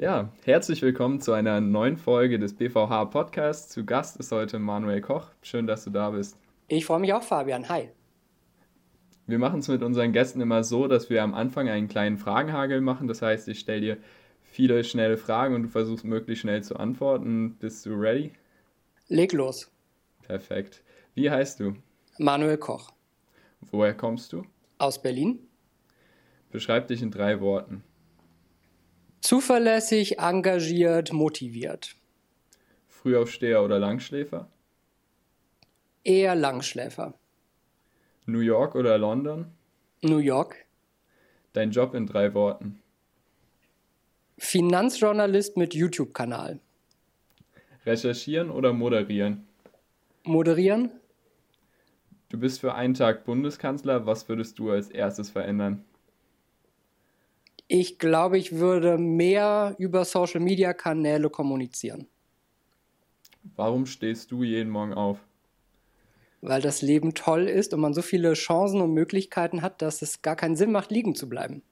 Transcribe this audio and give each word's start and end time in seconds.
Ja, 0.00 0.32
herzlich 0.44 0.80
willkommen 0.82 1.20
zu 1.20 1.32
einer 1.32 1.60
neuen 1.60 1.96
Folge 1.96 2.38
des 2.38 2.54
BVH 2.54 3.06
Podcasts. 3.06 3.72
Zu 3.72 3.84
Gast 3.84 4.16
ist 4.18 4.30
heute 4.30 4.60
Manuel 4.60 5.00
Koch. 5.00 5.32
Schön, 5.42 5.66
dass 5.66 5.82
du 5.82 5.90
da 5.90 6.10
bist. 6.10 6.38
Ich 6.68 6.86
freue 6.86 7.00
mich 7.00 7.12
auch, 7.12 7.24
Fabian. 7.24 7.68
Hi. 7.68 7.88
Wir 9.26 9.40
machen 9.40 9.58
es 9.58 9.66
mit 9.66 9.82
unseren 9.82 10.12
Gästen 10.12 10.40
immer 10.40 10.62
so, 10.62 10.86
dass 10.86 11.10
wir 11.10 11.24
am 11.24 11.34
Anfang 11.34 11.68
einen 11.68 11.88
kleinen 11.88 12.16
Fragenhagel 12.16 12.80
machen. 12.80 13.08
Das 13.08 13.22
heißt, 13.22 13.48
ich 13.48 13.58
stelle 13.58 13.80
dir 13.80 13.96
viele 14.44 14.84
schnelle 14.84 15.16
Fragen 15.16 15.56
und 15.56 15.64
du 15.64 15.68
versuchst 15.68 16.04
möglichst 16.04 16.42
schnell 16.42 16.62
zu 16.62 16.76
antworten. 16.76 17.56
Bist 17.58 17.84
du 17.84 17.94
ready? 17.94 18.30
Leg 19.08 19.32
los. 19.32 19.68
Perfekt. 20.22 20.84
Wie 21.16 21.28
heißt 21.28 21.58
du? 21.58 21.74
Manuel 22.18 22.58
Koch. 22.58 22.92
Woher 23.72 23.94
kommst 23.94 24.32
du? 24.32 24.44
Aus 24.78 25.02
Berlin. 25.02 25.40
Beschreib 26.52 26.86
dich 26.86 27.02
in 27.02 27.10
drei 27.10 27.40
Worten. 27.40 27.82
Zuverlässig, 29.20 30.18
engagiert, 30.18 31.12
motiviert. 31.12 31.96
Frühaufsteher 32.88 33.62
oder 33.62 33.78
Langschläfer? 33.78 34.48
Eher 36.04 36.34
Langschläfer. 36.34 37.14
New 38.26 38.40
York 38.40 38.74
oder 38.74 38.98
London? 38.98 39.46
New 40.02 40.18
York. 40.18 40.66
Dein 41.52 41.70
Job 41.70 41.94
in 41.94 42.06
drei 42.06 42.34
Worten. 42.34 42.80
Finanzjournalist 44.38 45.56
mit 45.56 45.74
YouTube-Kanal. 45.74 46.60
Recherchieren 47.84 48.50
oder 48.50 48.72
moderieren? 48.72 49.46
Moderieren. 50.24 50.92
Du 52.28 52.38
bist 52.38 52.60
für 52.60 52.74
einen 52.74 52.94
Tag 52.94 53.24
Bundeskanzler. 53.24 54.06
Was 54.06 54.28
würdest 54.28 54.58
du 54.58 54.70
als 54.70 54.90
erstes 54.90 55.30
verändern? 55.30 55.84
Ich 57.70 57.98
glaube, 57.98 58.38
ich 58.38 58.52
würde 58.56 58.96
mehr 58.96 59.76
über 59.78 60.06
Social-Media-Kanäle 60.06 61.28
kommunizieren. 61.28 62.06
Warum 63.56 63.84
stehst 63.84 64.30
du 64.30 64.42
jeden 64.42 64.70
Morgen 64.70 64.94
auf? 64.94 65.18
Weil 66.40 66.62
das 66.62 66.80
Leben 66.80 67.14
toll 67.14 67.42
ist 67.46 67.74
und 67.74 67.80
man 67.80 67.92
so 67.92 68.00
viele 68.00 68.32
Chancen 68.32 68.80
und 68.80 68.94
Möglichkeiten 68.94 69.60
hat, 69.60 69.82
dass 69.82 70.00
es 70.00 70.22
gar 70.22 70.34
keinen 70.34 70.56
Sinn 70.56 70.72
macht, 70.72 70.90
liegen 70.90 71.14
zu 71.14 71.28
bleiben. 71.28 71.62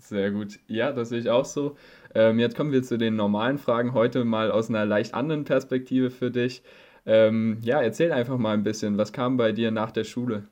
Sehr 0.00 0.30
gut. 0.30 0.60
Ja, 0.68 0.92
das 0.92 1.08
sehe 1.08 1.18
ich 1.18 1.30
auch 1.30 1.46
so. 1.46 1.76
Ähm, 2.14 2.38
jetzt 2.38 2.56
kommen 2.56 2.70
wir 2.70 2.82
zu 2.84 2.96
den 2.96 3.16
normalen 3.16 3.58
Fragen. 3.58 3.94
Heute 3.94 4.24
mal 4.24 4.52
aus 4.52 4.68
einer 4.68 4.84
leicht 4.84 5.14
anderen 5.14 5.44
Perspektive 5.44 6.10
für 6.10 6.30
dich. 6.30 6.62
Ähm, 7.06 7.58
ja, 7.62 7.82
erzähl 7.82 8.12
einfach 8.12 8.38
mal 8.38 8.54
ein 8.54 8.62
bisschen. 8.62 8.98
Was 8.98 9.12
kam 9.12 9.36
bei 9.36 9.50
dir 9.50 9.72
nach 9.72 9.90
der 9.90 10.04
Schule? 10.04 10.46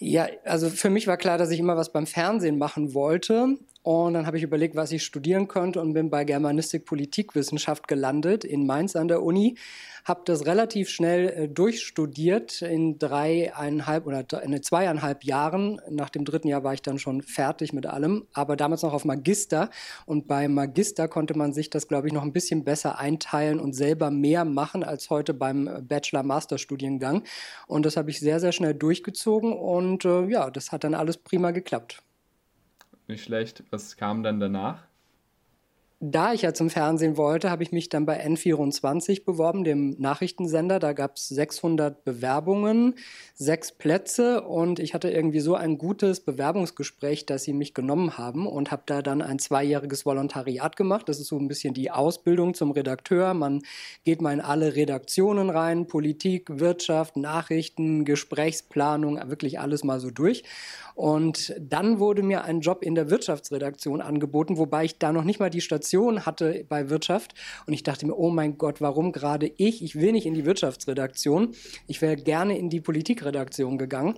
Ja, 0.00 0.28
also 0.44 0.70
für 0.70 0.90
mich 0.90 1.06
war 1.08 1.16
klar, 1.16 1.38
dass 1.38 1.50
ich 1.50 1.58
immer 1.58 1.76
was 1.76 1.92
beim 1.92 2.06
Fernsehen 2.06 2.56
machen 2.56 2.94
wollte. 2.94 3.58
Und 3.88 4.12
dann 4.12 4.26
habe 4.26 4.36
ich 4.36 4.42
überlegt, 4.42 4.76
was 4.76 4.92
ich 4.92 5.02
studieren 5.02 5.48
könnte 5.48 5.80
und 5.80 5.94
bin 5.94 6.10
bei 6.10 6.24
Germanistik 6.24 6.84
Politikwissenschaft 6.84 7.88
gelandet 7.88 8.44
in 8.44 8.66
Mainz 8.66 8.94
an 8.96 9.08
der 9.08 9.22
Uni. 9.22 9.56
Habe 10.04 10.20
das 10.26 10.44
relativ 10.44 10.90
schnell 10.90 11.28
äh, 11.30 11.48
durchstudiert 11.48 12.60
in 12.60 12.98
dreieinhalb 12.98 14.06
oder 14.06 14.42
in 14.42 14.62
zweieinhalb 14.62 15.24
Jahren. 15.24 15.80
Nach 15.88 16.10
dem 16.10 16.26
dritten 16.26 16.48
Jahr 16.48 16.64
war 16.64 16.74
ich 16.74 16.82
dann 16.82 16.98
schon 16.98 17.22
fertig 17.22 17.72
mit 17.72 17.86
allem, 17.86 18.26
aber 18.34 18.56
damals 18.56 18.82
noch 18.82 18.92
auf 18.92 19.06
Magister. 19.06 19.70
Und 20.04 20.28
bei 20.28 20.48
Magister 20.48 21.08
konnte 21.08 21.34
man 21.34 21.54
sich 21.54 21.70
das, 21.70 21.88
glaube 21.88 22.08
ich, 22.08 22.12
noch 22.12 22.24
ein 22.24 22.34
bisschen 22.34 22.64
besser 22.64 22.98
einteilen 22.98 23.58
und 23.58 23.72
selber 23.72 24.10
mehr 24.10 24.44
machen 24.44 24.84
als 24.84 25.08
heute 25.08 25.32
beim 25.32 25.64
Bachelor-Master-Studiengang. 25.88 27.22
Und 27.66 27.86
das 27.86 27.96
habe 27.96 28.10
ich 28.10 28.20
sehr, 28.20 28.38
sehr 28.38 28.52
schnell 28.52 28.74
durchgezogen 28.74 29.54
und 29.54 30.04
äh, 30.04 30.26
ja, 30.26 30.50
das 30.50 30.72
hat 30.72 30.84
dann 30.84 30.92
alles 30.92 31.16
prima 31.16 31.52
geklappt. 31.52 32.02
Nicht 33.08 33.24
schlecht. 33.24 33.64
Was 33.70 33.96
kam 33.96 34.22
dann 34.22 34.38
danach? 34.38 34.87
Da 36.00 36.32
ich 36.32 36.42
ja 36.42 36.54
zum 36.54 36.70
Fernsehen 36.70 37.16
wollte, 37.16 37.50
habe 37.50 37.64
ich 37.64 37.72
mich 37.72 37.88
dann 37.88 38.06
bei 38.06 38.24
N24 38.24 39.24
beworben, 39.24 39.64
dem 39.64 39.96
Nachrichtensender. 39.98 40.78
Da 40.78 40.92
gab 40.92 41.16
es 41.16 41.26
600 41.26 42.04
Bewerbungen, 42.04 42.94
sechs 43.34 43.72
Plätze 43.72 44.42
und 44.42 44.78
ich 44.78 44.94
hatte 44.94 45.10
irgendwie 45.10 45.40
so 45.40 45.56
ein 45.56 45.76
gutes 45.76 46.20
Bewerbungsgespräch, 46.20 47.26
dass 47.26 47.42
sie 47.42 47.52
mich 47.52 47.74
genommen 47.74 48.16
haben 48.16 48.46
und 48.46 48.70
habe 48.70 48.84
da 48.86 49.02
dann 49.02 49.22
ein 49.22 49.40
zweijähriges 49.40 50.06
Volontariat 50.06 50.76
gemacht. 50.76 51.08
Das 51.08 51.18
ist 51.18 51.26
so 51.26 51.36
ein 51.36 51.48
bisschen 51.48 51.74
die 51.74 51.90
Ausbildung 51.90 52.54
zum 52.54 52.70
Redakteur. 52.70 53.34
Man 53.34 53.62
geht 54.04 54.22
mal 54.22 54.32
in 54.32 54.40
alle 54.40 54.76
Redaktionen 54.76 55.50
rein, 55.50 55.88
Politik, 55.88 56.60
Wirtschaft, 56.60 57.16
Nachrichten, 57.16 58.04
Gesprächsplanung, 58.04 59.18
wirklich 59.28 59.58
alles 59.58 59.82
mal 59.82 59.98
so 59.98 60.12
durch. 60.12 60.44
Und 60.94 61.54
dann 61.60 61.98
wurde 61.98 62.22
mir 62.22 62.44
ein 62.44 62.60
Job 62.60 62.84
in 62.84 62.94
der 62.94 63.10
Wirtschaftsredaktion 63.10 64.00
angeboten, 64.00 64.58
wobei 64.58 64.84
ich 64.84 64.98
da 64.98 65.12
noch 65.12 65.24
nicht 65.24 65.40
mal 65.40 65.50
die 65.50 65.60
Station 65.60 65.87
hatte 65.96 66.64
bei 66.68 66.90
Wirtschaft. 66.90 67.34
Und 67.66 67.72
ich 67.72 67.82
dachte 67.82 68.06
mir, 68.06 68.16
oh 68.16 68.30
mein 68.30 68.58
Gott, 68.58 68.80
warum 68.80 69.12
gerade 69.12 69.50
ich? 69.56 69.82
Ich 69.82 69.96
will 69.96 70.12
nicht 70.12 70.26
in 70.26 70.34
die 70.34 70.44
Wirtschaftsredaktion. 70.44 71.54
Ich 71.86 72.02
wäre 72.02 72.16
gerne 72.16 72.58
in 72.58 72.70
die 72.70 72.80
Politikredaktion 72.80 73.78
gegangen. 73.78 74.16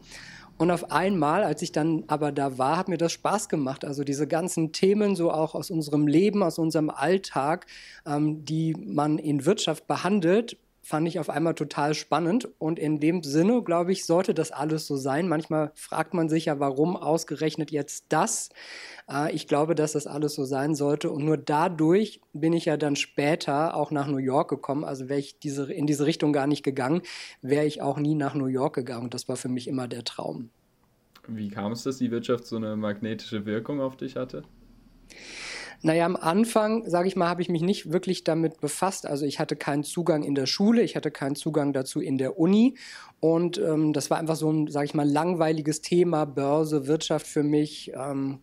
Und 0.61 0.71
auf 0.71 0.91
einmal, 0.91 1.43
als 1.43 1.63
ich 1.63 1.73
dann 1.73 2.05
aber 2.07 2.33
da 2.33 2.59
war, 2.59 2.77
hat 2.77 2.89
mir 2.89 2.99
das 2.99 3.13
Spaß 3.13 3.49
gemacht. 3.49 3.83
Also 3.83 4.05
diese 4.05 4.27
ganzen 4.27 4.73
Themen, 4.73 5.17
so 5.17 5.31
auch 5.31 5.55
aus 5.55 5.71
unserem 5.71 6.07
Leben, 6.07 6.43
aus 6.43 6.59
unserem 6.59 6.91
Alltag, 6.91 7.65
ähm, 8.05 8.45
die 8.45 8.75
man 8.79 9.17
in 9.17 9.47
Wirtschaft 9.47 9.87
behandelt, 9.87 10.59
fand 10.91 11.07
ich 11.07 11.21
auf 11.21 11.31
einmal 11.31 11.55
total 11.55 11.95
spannend. 11.95 12.49
Und 12.59 12.81
in 12.81 12.99
dem 12.99 13.23
Sinne, 13.23 13.63
glaube 13.63 13.93
ich, 13.93 14.05
sollte 14.05 14.35
das 14.35 14.51
alles 14.51 14.89
so 14.89 14.97
sein. 14.97 15.29
Manchmal 15.29 15.71
fragt 15.77 16.15
man 16.15 16.29
sich 16.29 16.47
ja, 16.47 16.59
warum 16.59 16.97
ausgerechnet 16.97 17.71
jetzt 17.71 18.07
das? 18.09 18.49
Äh, 19.09 19.33
ich 19.33 19.47
glaube, 19.47 19.77
dass 19.77 19.93
das 19.93 20.09
alles 20.09 20.35
so 20.35 20.45
sein 20.45 20.75
sollte. 20.75 21.11
Und 21.11 21.25
nur 21.25 21.37
dadurch 21.37 22.21
bin 22.33 22.53
ich 22.53 22.65
ja 22.65 22.77
dann 22.77 22.97
später 22.97 23.77
auch 23.77 23.93
nach 23.93 24.09
New 24.09 24.19
York 24.19 24.51
gekommen. 24.51 24.83
Also 24.83 25.09
wäre 25.09 25.21
ich 25.21 25.39
diese, 25.39 25.73
in 25.73 25.87
diese 25.87 26.07
Richtung 26.07 26.33
gar 26.33 26.49
nicht 26.49 26.65
gegangen, 26.65 27.03
wäre 27.41 27.67
ich 27.67 27.83
auch 27.83 27.99
nie 27.99 28.17
nach 28.17 28.35
New 28.35 28.47
York 28.47 28.75
gegangen. 28.75 29.11
Das 29.11 29.29
war 29.29 29.37
für 29.37 29.49
mich 29.49 29.69
immer 29.69 29.87
der 29.87 30.03
Traum. 30.03 30.51
Wie 31.29 31.51
kam 31.51 31.71
es, 31.71 31.85
dass 31.85 31.99
die 31.99 32.11
Wirtschaft 32.11 32.47
so 32.47 32.57
eine 32.57 32.75
magnetische 32.75 33.47
Wirkung 33.47 33.81
auf 33.81 33.97
dich 33.97 34.17
hatte? 34.17 34.43
Naja, 35.83 36.05
am 36.05 36.17
Anfang, 36.17 36.89
sage 36.89 37.09
ich 37.09 37.17
mal, 37.17 37.29
habe 37.29 37.41
ich 37.41 37.49
mich 37.49 37.63
nicht 37.63 37.91
wirklich 37.91 38.23
damit 38.23 38.61
befasst. 38.61 39.07
Also 39.07 39.25
ich 39.25 39.39
hatte 39.39 39.57
keinen 39.57 39.83
Zugang 39.83 40.23
in 40.23 40.35
der 40.35 40.47
Schule, 40.47 40.83
ich 40.83 40.95
hatte 40.95 41.11
keinen 41.11 41.37
Zugang 41.37 41.73
dazu 41.73 42.01
in 42.01 42.19
der 42.19 42.39
Uni. 42.39 42.77
Und 43.19 43.59
ähm, 43.59 43.93
das 43.93 44.11
war 44.11 44.19
einfach 44.19 44.37
so 44.37 44.51
ein, 44.51 44.67
sage 44.69 44.87
ich 44.87 44.95
mal, 44.95 45.09
langweiliges 45.09 45.81
Thema, 45.81 46.27
Börse, 46.27 46.87
Wirtschaft 46.87 47.27
für 47.27 47.43
mich. 47.43 47.93
Ähm, 47.95 48.41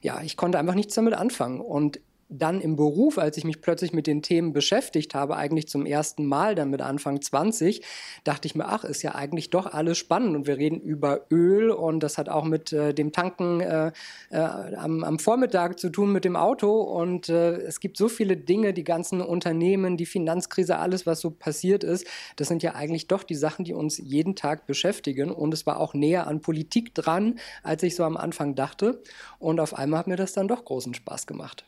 ja, 0.00 0.22
ich 0.22 0.36
konnte 0.36 0.58
einfach 0.58 0.74
nichts 0.74 0.94
damit 0.94 1.14
anfangen. 1.14 1.60
Und 1.60 2.00
dann 2.28 2.60
im 2.60 2.76
Beruf, 2.76 3.18
als 3.18 3.36
ich 3.36 3.44
mich 3.44 3.60
plötzlich 3.60 3.92
mit 3.92 4.06
den 4.06 4.22
Themen 4.22 4.52
beschäftigt 4.52 5.14
habe, 5.14 5.36
eigentlich 5.36 5.68
zum 5.68 5.86
ersten 5.86 6.26
Mal 6.26 6.54
dann 6.54 6.70
mit 6.70 6.82
Anfang 6.82 7.22
20, 7.22 7.82
dachte 8.24 8.46
ich 8.46 8.54
mir, 8.54 8.66
ach, 8.66 8.84
ist 8.84 9.02
ja 9.02 9.14
eigentlich 9.14 9.50
doch 9.50 9.66
alles 9.66 9.98
spannend 9.98 10.34
und 10.34 10.46
wir 10.46 10.56
reden 10.56 10.80
über 10.80 11.26
Öl 11.30 11.70
und 11.70 12.00
das 12.00 12.18
hat 12.18 12.28
auch 12.28 12.44
mit 12.44 12.72
äh, 12.72 12.92
dem 12.92 13.12
Tanken 13.12 13.60
äh, 13.60 13.92
äh, 14.30 14.36
am, 14.38 15.04
am, 15.04 15.18
Vormittag 15.18 15.78
zu 15.78 15.88
tun 15.88 16.12
mit 16.12 16.24
dem 16.24 16.36
Auto 16.36 16.80
und 16.80 17.28
äh, 17.28 17.56
es 17.58 17.80
gibt 17.80 17.96
so 17.96 18.08
viele 18.08 18.36
Dinge, 18.36 18.72
die 18.72 18.84
ganzen 18.84 19.20
Unternehmen, 19.20 19.96
die 19.96 20.06
Finanzkrise, 20.06 20.78
alles, 20.78 21.06
was 21.06 21.20
so 21.20 21.30
passiert 21.30 21.84
ist, 21.84 22.06
das 22.36 22.48
sind 22.48 22.62
ja 22.62 22.74
eigentlich 22.74 23.06
doch 23.06 23.22
die 23.22 23.34
Sachen, 23.34 23.64
die 23.64 23.72
uns 23.72 23.98
jeden 23.98 24.34
Tag 24.34 24.66
beschäftigen 24.66 25.30
und 25.30 25.54
es 25.54 25.66
war 25.66 25.78
auch 25.78 25.94
näher 25.94 26.26
an 26.26 26.40
Politik 26.40 26.94
dran, 26.94 27.38
als 27.62 27.82
ich 27.82 27.94
so 27.94 28.04
am 28.04 28.16
Anfang 28.16 28.54
dachte 28.56 29.00
und 29.38 29.60
auf 29.60 29.74
einmal 29.74 30.00
hat 30.00 30.06
mir 30.08 30.16
das 30.16 30.32
dann 30.32 30.48
doch 30.48 30.64
großen 30.64 30.94
Spaß 30.94 31.26
gemacht. 31.26 31.64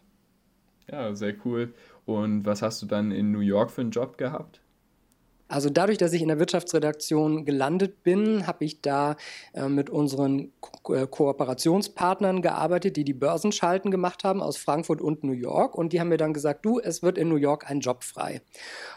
Ja, 0.91 1.15
sehr 1.15 1.35
cool. 1.45 1.75
Und 2.07 2.47
was 2.47 2.63
hast 2.63 2.81
du 2.83 2.87
dann 2.87 3.11
in 3.11 3.31
New 3.33 3.41
York 3.41 3.71
für 3.71 3.83
einen 3.83 3.91
Job 3.91 4.17
gehabt? 4.17 4.61
Also 5.51 5.71
dadurch, 5.71 5.97
dass 5.97 6.13
ich 6.13 6.21
in 6.21 6.29
der 6.29 6.39
Wirtschaftsredaktion 6.39 7.47
gelandet 7.47 8.03
bin, 8.03 8.47
habe 8.47 8.67
ich 8.67 8.83
da 8.83 9.17
äh, 9.55 9.67
mit 9.67 9.89
unseren 9.89 10.53
Ko 10.61 10.95
äh, 10.95 11.07
Kooperationspartnern 11.07 12.43
gearbeitet, 12.43 12.97
die 12.97 13.05
die 13.05 13.15
Börsenschalten 13.15 13.91
gemacht 13.91 14.25
haben 14.25 14.43
aus 14.43 14.59
Frankfurt 14.59 15.01
und 15.01 15.25
New 15.25 15.33
York. 15.33 15.75
Und 15.75 15.95
die 15.95 16.01
haben 16.01 16.11
mir 16.11 16.19
dann 16.19 16.35
gesagt, 16.35 16.67
du, 16.67 16.81
es 16.81 17.03
wird 17.03 17.17
in 17.17 17.31
New 17.31 17.37
York 17.37 17.71
ein 17.71 17.81
Job 17.81 18.05
frei. 18.05 18.43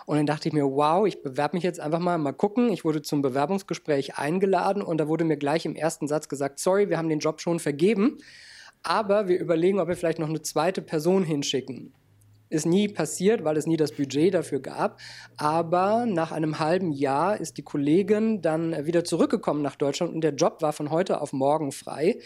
Und 0.05 0.17
dann 0.17 0.25
dachte 0.25 0.49
ich 0.49 0.53
mir, 0.53 0.65
wow, 0.65 1.07
ich 1.07 1.23
bewerbe 1.23 1.55
mich 1.55 1.63
jetzt 1.63 1.79
einfach 1.79 1.99
mal, 1.99 2.17
mal 2.17 2.33
gucken. 2.33 2.69
Ich 2.69 2.83
wurde 2.83 3.01
zum 3.01 3.21
Bewerbungsgespräch 3.21 4.17
eingeladen 4.17 4.81
und 4.81 4.97
da 4.97 5.07
wurde 5.07 5.23
mir 5.23 5.37
gleich 5.37 5.65
im 5.65 5.77
ersten 5.77 6.09
Satz 6.09 6.27
gesagt, 6.27 6.59
sorry, 6.59 6.89
wir 6.89 6.97
haben 6.97 7.09
den 7.09 7.19
Job 7.19 7.39
schon 7.39 7.59
vergeben. 7.59 8.17
Aber 8.83 9.27
wir 9.27 9.39
überlegen, 9.39 9.79
ob 9.79 9.87
wir 9.87 9.95
vielleicht 9.95 10.19
noch 10.19 10.29
eine 10.29 10.41
zweite 10.41 10.81
Person 10.81 11.23
hinschicken. 11.23 11.93
Ist 12.49 12.65
nie 12.65 12.89
passiert, 12.89 13.45
weil 13.45 13.55
es 13.55 13.65
nie 13.65 13.77
das 13.77 13.93
Budget 13.93 14.33
dafür 14.33 14.59
gab. 14.59 14.99
Aber 15.37 16.05
nach 16.05 16.33
einem 16.33 16.59
halben 16.59 16.91
Jahr 16.91 17.39
ist 17.39 17.57
die 17.57 17.61
Kollegin 17.61 18.41
dann 18.41 18.85
wieder 18.85 19.05
zurückgekommen 19.05 19.61
nach 19.61 19.77
Deutschland 19.77 20.13
und 20.13 20.21
der 20.21 20.33
Job 20.33 20.61
war 20.61 20.73
von 20.73 20.89
heute 20.89 21.21
auf 21.21 21.31
morgen 21.31 21.71
frei. 21.71 22.17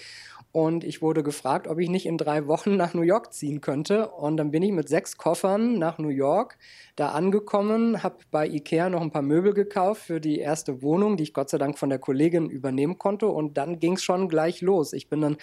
Und 0.55 0.85
ich 0.85 1.01
wurde 1.01 1.21
gefragt, 1.21 1.67
ob 1.67 1.79
ich 1.79 1.89
nicht 1.89 2.05
in 2.05 2.17
drei 2.17 2.47
Wochen 2.47 2.77
nach 2.77 2.93
New 2.93 3.01
York 3.01 3.33
ziehen 3.33 3.59
könnte. 3.59 4.07
Und 4.07 4.37
dann 4.37 4.51
bin 4.51 4.63
ich 4.63 4.71
mit 4.71 4.87
sechs 4.87 5.17
Koffern 5.17 5.77
nach 5.77 5.97
New 5.97 6.07
York 6.07 6.57
da 6.95 7.09
angekommen, 7.09 8.03
habe 8.03 8.19
bei 8.31 8.47
Ikea 8.47 8.89
noch 8.89 9.01
ein 9.01 9.11
paar 9.11 9.21
Möbel 9.21 9.53
gekauft 9.53 10.03
für 10.03 10.21
die 10.21 10.39
erste 10.39 10.81
Wohnung, 10.81 11.17
die 11.17 11.23
ich 11.23 11.33
Gott 11.33 11.49
sei 11.49 11.57
Dank 11.57 11.77
von 11.77 11.89
der 11.89 11.99
Kollegin 11.99 12.49
übernehmen 12.49 12.97
konnte. 12.97 13.27
Und 13.27 13.57
dann 13.57 13.79
ging 13.79 13.95
es 13.95 14.03
schon 14.03 14.29
gleich 14.29 14.61
los. 14.61 14.93
Ich 14.93 15.09
bin 15.09 15.19
dann 15.19 15.35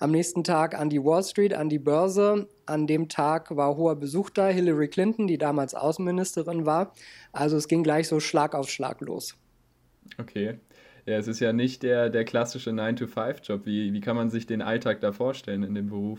am 0.00 0.10
nächsten 0.10 0.44
Tag 0.44 0.78
an 0.78 0.90
die 0.90 1.02
Wall 1.02 1.24
Street, 1.24 1.54
an 1.54 1.70
die 1.70 1.78
Börse. 1.78 2.46
An 2.66 2.86
dem 2.86 3.08
Tag 3.08 3.56
war 3.56 3.74
hoher 3.74 3.96
Besuch 3.96 4.28
da, 4.28 4.48
Hillary 4.48 4.88
Clinton, 4.88 5.26
die 5.26 5.38
damals 5.38 5.74
Außenministerin 5.74 6.66
war. 6.66 6.92
Also 7.32 7.56
es 7.56 7.68
ging 7.68 7.82
gleich 7.82 8.06
so 8.06 8.20
Schlag 8.20 8.54
auf 8.54 8.68
Schlag 8.68 9.00
los. 9.00 9.34
Okay. 10.18 10.58
Ja, 11.08 11.16
es 11.16 11.26
ist 11.26 11.40
ja 11.40 11.54
nicht 11.54 11.82
der, 11.84 12.10
der 12.10 12.26
klassische 12.26 12.68
9-to-5-Job. 12.68 13.64
Wie, 13.64 13.94
wie 13.94 14.00
kann 14.02 14.14
man 14.14 14.28
sich 14.28 14.46
den 14.46 14.60
Alltag 14.60 15.00
da 15.00 15.10
vorstellen 15.10 15.62
in 15.62 15.74
dem 15.74 15.88
Beruf? 15.88 16.18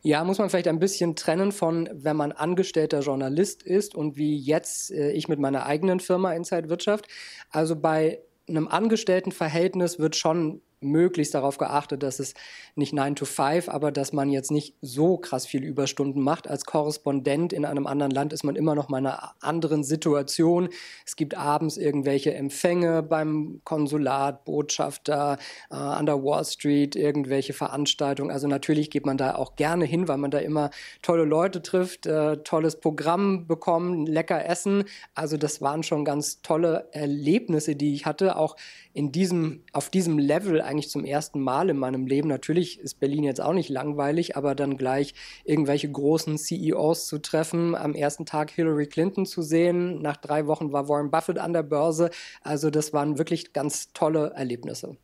Ja, 0.00 0.22
muss 0.22 0.38
man 0.38 0.48
vielleicht 0.48 0.68
ein 0.68 0.78
bisschen 0.78 1.16
trennen 1.16 1.50
von, 1.50 1.88
wenn 1.92 2.16
man 2.16 2.30
angestellter 2.30 3.00
Journalist 3.00 3.64
ist 3.64 3.96
und 3.96 4.16
wie 4.16 4.38
jetzt 4.38 4.92
äh, 4.92 5.10
ich 5.10 5.26
mit 5.26 5.40
meiner 5.40 5.66
eigenen 5.66 5.98
Firma 5.98 6.32
Inside 6.34 6.68
Wirtschaft. 6.68 7.08
Also 7.50 7.74
bei 7.74 8.20
einem 8.48 8.68
Angestelltenverhältnis 8.68 9.98
wird 9.98 10.14
schon 10.14 10.62
möglichst 10.80 11.34
darauf 11.34 11.58
geachtet, 11.58 12.02
dass 12.02 12.18
es 12.20 12.34
nicht 12.74 12.92
9 12.92 13.16
to 13.16 13.24
5, 13.24 13.68
aber 13.68 13.92
dass 13.92 14.12
man 14.12 14.30
jetzt 14.30 14.50
nicht 14.50 14.74
so 14.80 15.18
krass 15.18 15.46
viel 15.46 15.62
Überstunden 15.62 16.22
macht. 16.22 16.48
Als 16.48 16.64
Korrespondent 16.64 17.52
in 17.52 17.64
einem 17.64 17.86
anderen 17.86 18.10
Land 18.10 18.32
ist 18.32 18.44
man 18.44 18.56
immer 18.56 18.74
noch 18.74 18.88
mal 18.88 18.98
in 18.98 19.06
einer 19.06 19.34
anderen 19.40 19.84
Situation. 19.84 20.68
Es 21.06 21.16
gibt 21.16 21.36
abends 21.36 21.76
irgendwelche 21.76 22.34
Empfänge 22.34 23.02
beim 23.02 23.60
Konsulat, 23.64 24.44
Botschafter, 24.44 25.38
äh, 25.70 25.74
an 25.74 26.06
der 26.06 26.22
Wall 26.24 26.44
Street, 26.44 26.96
irgendwelche 26.96 27.52
Veranstaltungen. 27.52 28.30
Also 28.30 28.48
natürlich 28.48 28.90
geht 28.90 29.06
man 29.06 29.18
da 29.18 29.34
auch 29.34 29.56
gerne 29.56 29.84
hin, 29.84 30.08
weil 30.08 30.18
man 30.18 30.30
da 30.30 30.38
immer 30.38 30.70
tolle 31.02 31.24
Leute 31.24 31.62
trifft, 31.62 32.06
äh, 32.06 32.38
tolles 32.38 32.80
Programm 32.80 33.46
bekommt, 33.46 34.08
lecker 34.08 34.46
essen. 34.46 34.84
Also 35.14 35.36
das 35.36 35.60
waren 35.60 35.82
schon 35.82 36.04
ganz 36.04 36.40
tolle 36.42 36.88
Erlebnisse, 36.92 37.76
die 37.76 37.94
ich 37.94 38.06
hatte, 38.06 38.36
auch 38.36 38.56
in 38.92 39.12
diesem, 39.12 39.62
auf 39.72 39.90
diesem 39.90 40.18
Level 40.18 40.60
eigentlich 40.60 40.90
zum 40.90 41.04
ersten 41.04 41.40
Mal 41.40 41.70
in 41.70 41.76
meinem 41.76 42.06
Leben. 42.06 42.28
Natürlich 42.28 42.80
ist 42.80 43.00
Berlin 43.00 43.24
jetzt 43.24 43.40
auch 43.40 43.52
nicht 43.52 43.68
langweilig, 43.68 44.36
aber 44.36 44.54
dann 44.54 44.76
gleich 44.76 45.14
irgendwelche 45.44 45.90
großen 45.90 46.38
CEOs 46.38 47.06
zu 47.06 47.18
treffen, 47.18 47.74
am 47.74 47.94
ersten 47.94 48.26
Tag 48.26 48.50
Hillary 48.50 48.86
Clinton 48.86 49.26
zu 49.26 49.42
sehen, 49.42 50.02
nach 50.02 50.16
drei 50.16 50.46
Wochen 50.46 50.72
war 50.72 50.88
Warren 50.88 51.10
Buffett 51.10 51.38
an 51.38 51.52
der 51.52 51.62
Börse. 51.62 52.10
Also 52.42 52.70
das 52.70 52.92
waren 52.92 53.18
wirklich 53.18 53.52
ganz 53.52 53.92
tolle 53.92 54.32
Erlebnisse. 54.34 54.96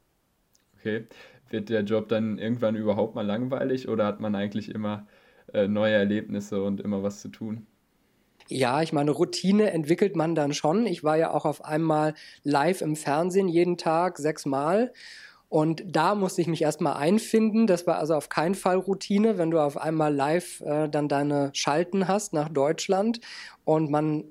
Okay. 0.78 1.06
Wird 1.48 1.68
der 1.68 1.82
Job 1.82 2.08
dann 2.08 2.38
irgendwann 2.38 2.74
überhaupt 2.74 3.14
mal 3.14 3.24
langweilig 3.24 3.88
oder 3.88 4.06
hat 4.06 4.20
man 4.20 4.34
eigentlich 4.34 4.68
immer 4.68 5.06
äh, 5.52 5.68
neue 5.68 5.94
Erlebnisse 5.94 6.62
und 6.62 6.80
immer 6.80 7.02
was 7.04 7.20
zu 7.20 7.28
tun? 7.28 7.66
Ja, 8.48 8.82
ich 8.82 8.92
meine, 8.92 9.10
Routine 9.10 9.70
entwickelt 9.72 10.14
man 10.14 10.34
dann 10.34 10.52
schon. 10.52 10.86
Ich 10.86 11.02
war 11.02 11.16
ja 11.16 11.32
auch 11.32 11.44
auf 11.44 11.64
einmal 11.64 12.14
live 12.44 12.80
im 12.80 12.94
Fernsehen 12.96 13.48
jeden 13.48 13.76
Tag, 13.76 14.18
sechsmal. 14.18 14.92
Und 15.48 15.84
da 15.86 16.14
musste 16.14 16.40
ich 16.42 16.48
mich 16.48 16.62
erstmal 16.62 16.96
einfinden. 16.96 17.66
Das 17.66 17.86
war 17.86 17.98
also 17.98 18.14
auf 18.14 18.28
keinen 18.28 18.54
Fall 18.54 18.76
Routine, 18.76 19.38
wenn 19.38 19.50
du 19.50 19.60
auf 19.60 19.76
einmal 19.76 20.14
live 20.14 20.60
äh, 20.60 20.88
dann 20.88 21.08
deine 21.08 21.50
Schalten 21.54 22.08
hast 22.08 22.32
nach 22.32 22.48
Deutschland 22.48 23.20
und 23.64 23.90
man 23.90 24.24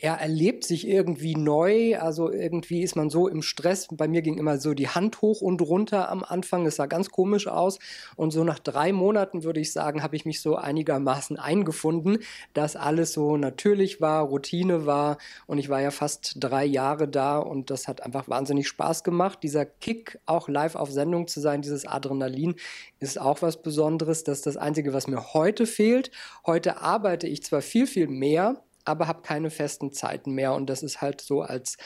er 0.00 0.14
erlebt 0.14 0.64
sich 0.64 0.86
irgendwie 0.86 1.34
neu, 1.34 1.98
also 1.98 2.30
irgendwie 2.30 2.82
ist 2.82 2.96
man 2.96 3.10
so 3.10 3.28
im 3.28 3.42
Stress. 3.42 3.88
Bei 3.90 4.08
mir 4.08 4.22
ging 4.22 4.38
immer 4.38 4.58
so 4.58 4.74
die 4.74 4.88
Hand 4.88 5.22
hoch 5.22 5.40
und 5.40 5.62
runter 5.62 6.08
am 6.10 6.24
Anfang, 6.24 6.64
das 6.64 6.76
sah 6.76 6.86
ganz 6.86 7.10
komisch 7.10 7.46
aus. 7.46 7.78
Und 8.16 8.30
so 8.30 8.44
nach 8.44 8.58
drei 8.58 8.92
Monaten, 8.92 9.44
würde 9.44 9.60
ich 9.60 9.72
sagen, 9.72 10.02
habe 10.02 10.16
ich 10.16 10.24
mich 10.24 10.40
so 10.40 10.56
einigermaßen 10.56 11.38
eingefunden, 11.38 12.18
dass 12.54 12.76
alles 12.76 13.12
so 13.12 13.36
natürlich 13.36 14.00
war, 14.00 14.24
Routine 14.24 14.86
war. 14.86 15.18
Und 15.46 15.58
ich 15.58 15.68
war 15.68 15.80
ja 15.80 15.90
fast 15.90 16.36
drei 16.40 16.64
Jahre 16.64 17.08
da 17.08 17.38
und 17.38 17.70
das 17.70 17.88
hat 17.88 18.02
einfach 18.02 18.28
wahnsinnig 18.28 18.68
Spaß 18.68 19.04
gemacht. 19.04 19.40
Dieser 19.42 19.64
Kick, 19.64 20.18
auch 20.26 20.48
live 20.48 20.74
auf 20.74 20.90
Sendung 20.90 21.28
zu 21.28 21.40
sein, 21.40 21.62
dieses 21.62 21.86
Adrenalin, 21.86 22.56
ist 22.98 23.20
auch 23.20 23.42
was 23.42 23.62
Besonderes. 23.62 24.24
Das 24.24 24.38
ist 24.38 24.46
das 24.46 24.56
Einzige, 24.56 24.92
was 24.92 25.06
mir 25.06 25.34
heute 25.34 25.66
fehlt. 25.66 26.10
Heute 26.46 26.80
arbeite 26.80 27.26
ich 27.26 27.42
zwar 27.42 27.62
viel, 27.62 27.86
viel 27.86 28.08
mehr, 28.08 28.62
aber 28.86 29.08
habe 29.08 29.22
keine 29.22 29.50
festen 29.50 29.92
Zeiten 29.92 30.32
mehr. 30.32 30.54
Und 30.54 30.70
das 30.70 30.82
ist 30.82 31.00
halt 31.00 31.20
so 31.20 31.42
als 31.42 31.76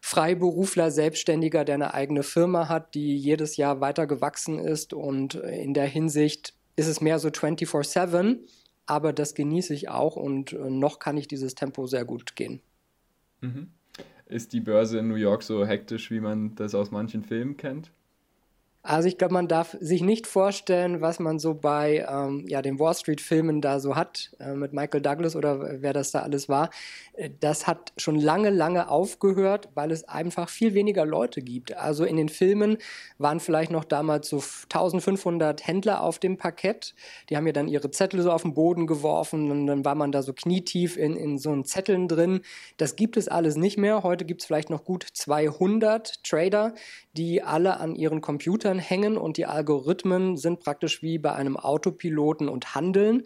Freiberufler, 0.00 0.90
Selbstständiger, 0.90 1.64
der 1.64 1.76
eine 1.76 1.94
eigene 1.94 2.22
Firma 2.22 2.68
hat, 2.68 2.94
die 2.94 3.16
jedes 3.16 3.56
Jahr 3.56 3.80
weiter 3.80 4.06
gewachsen 4.06 4.58
ist. 4.58 4.92
Und 4.92 5.34
in 5.34 5.74
der 5.74 5.86
Hinsicht 5.86 6.54
ist 6.76 6.86
es 6.86 7.00
mehr 7.00 7.18
so 7.18 7.28
24-7, 7.28 8.38
aber 8.86 9.12
das 9.12 9.34
genieße 9.34 9.74
ich 9.74 9.88
auch 9.88 10.16
und 10.16 10.52
äh, 10.52 10.70
noch 10.70 10.98
kann 10.98 11.16
ich 11.16 11.26
dieses 11.26 11.54
Tempo 11.54 11.86
sehr 11.86 12.04
gut 12.04 12.36
gehen. 12.36 12.60
Mhm. 13.40 13.70
Ist 14.26 14.52
die 14.52 14.60
Börse 14.60 14.98
in 14.98 15.08
New 15.08 15.14
York 15.14 15.42
so 15.42 15.64
hektisch, 15.64 16.10
wie 16.10 16.20
man 16.20 16.54
das 16.56 16.74
aus 16.74 16.90
manchen 16.90 17.22
Filmen 17.22 17.56
kennt? 17.56 17.92
Also 18.86 19.08
ich 19.08 19.18
glaube, 19.18 19.34
man 19.34 19.48
darf 19.48 19.76
sich 19.80 20.00
nicht 20.00 20.28
vorstellen, 20.28 21.00
was 21.00 21.18
man 21.18 21.40
so 21.40 21.54
bei 21.54 22.06
ähm, 22.08 22.44
ja, 22.46 22.62
den 22.62 22.78
Wall 22.78 22.94
Street-Filmen 22.94 23.60
da 23.60 23.80
so 23.80 23.96
hat, 23.96 24.30
äh, 24.38 24.52
mit 24.52 24.72
Michael 24.72 25.00
Douglas 25.00 25.34
oder 25.34 25.82
wer 25.82 25.92
das 25.92 26.12
da 26.12 26.20
alles 26.20 26.48
war. 26.48 26.70
Äh, 27.14 27.30
das 27.40 27.66
hat 27.66 27.92
schon 27.96 28.14
lange, 28.14 28.50
lange 28.50 28.88
aufgehört, 28.88 29.70
weil 29.74 29.90
es 29.90 30.08
einfach 30.08 30.48
viel 30.48 30.74
weniger 30.74 31.04
Leute 31.04 31.42
gibt. 31.42 31.76
Also 31.76 32.04
in 32.04 32.16
den 32.16 32.28
Filmen 32.28 32.78
waren 33.18 33.40
vielleicht 33.40 33.72
noch 33.72 33.82
damals 33.82 34.28
so 34.28 34.36
1500 34.36 35.66
Händler 35.66 36.00
auf 36.00 36.20
dem 36.20 36.36
Parkett. 36.36 36.94
Die 37.28 37.36
haben 37.36 37.46
ja 37.48 37.52
dann 37.52 37.66
ihre 37.66 37.90
Zettel 37.90 38.22
so 38.22 38.30
auf 38.30 38.42
den 38.42 38.54
Boden 38.54 38.86
geworfen 38.86 39.50
und 39.50 39.66
dann 39.66 39.84
war 39.84 39.96
man 39.96 40.12
da 40.12 40.22
so 40.22 40.32
knietief 40.32 40.96
in, 40.96 41.16
in 41.16 41.38
so 41.38 41.50
einen 41.50 41.64
Zetteln 41.64 42.06
drin. 42.06 42.42
Das 42.76 42.94
gibt 42.94 43.16
es 43.16 43.26
alles 43.26 43.56
nicht 43.56 43.78
mehr. 43.78 44.04
Heute 44.04 44.24
gibt 44.24 44.42
es 44.42 44.46
vielleicht 44.46 44.70
noch 44.70 44.84
gut 44.84 45.04
200 45.12 46.22
Trader, 46.22 46.72
die 47.16 47.42
alle 47.42 47.80
an 47.80 47.96
ihren 47.96 48.20
Computern 48.20 48.75
hängen 48.78 49.16
und 49.16 49.36
die 49.36 49.46
Algorithmen 49.46 50.36
sind 50.36 50.60
praktisch 50.60 51.02
wie 51.02 51.18
bei 51.18 51.32
einem 51.32 51.56
Autopiloten 51.56 52.48
und 52.48 52.74
handeln. 52.74 53.22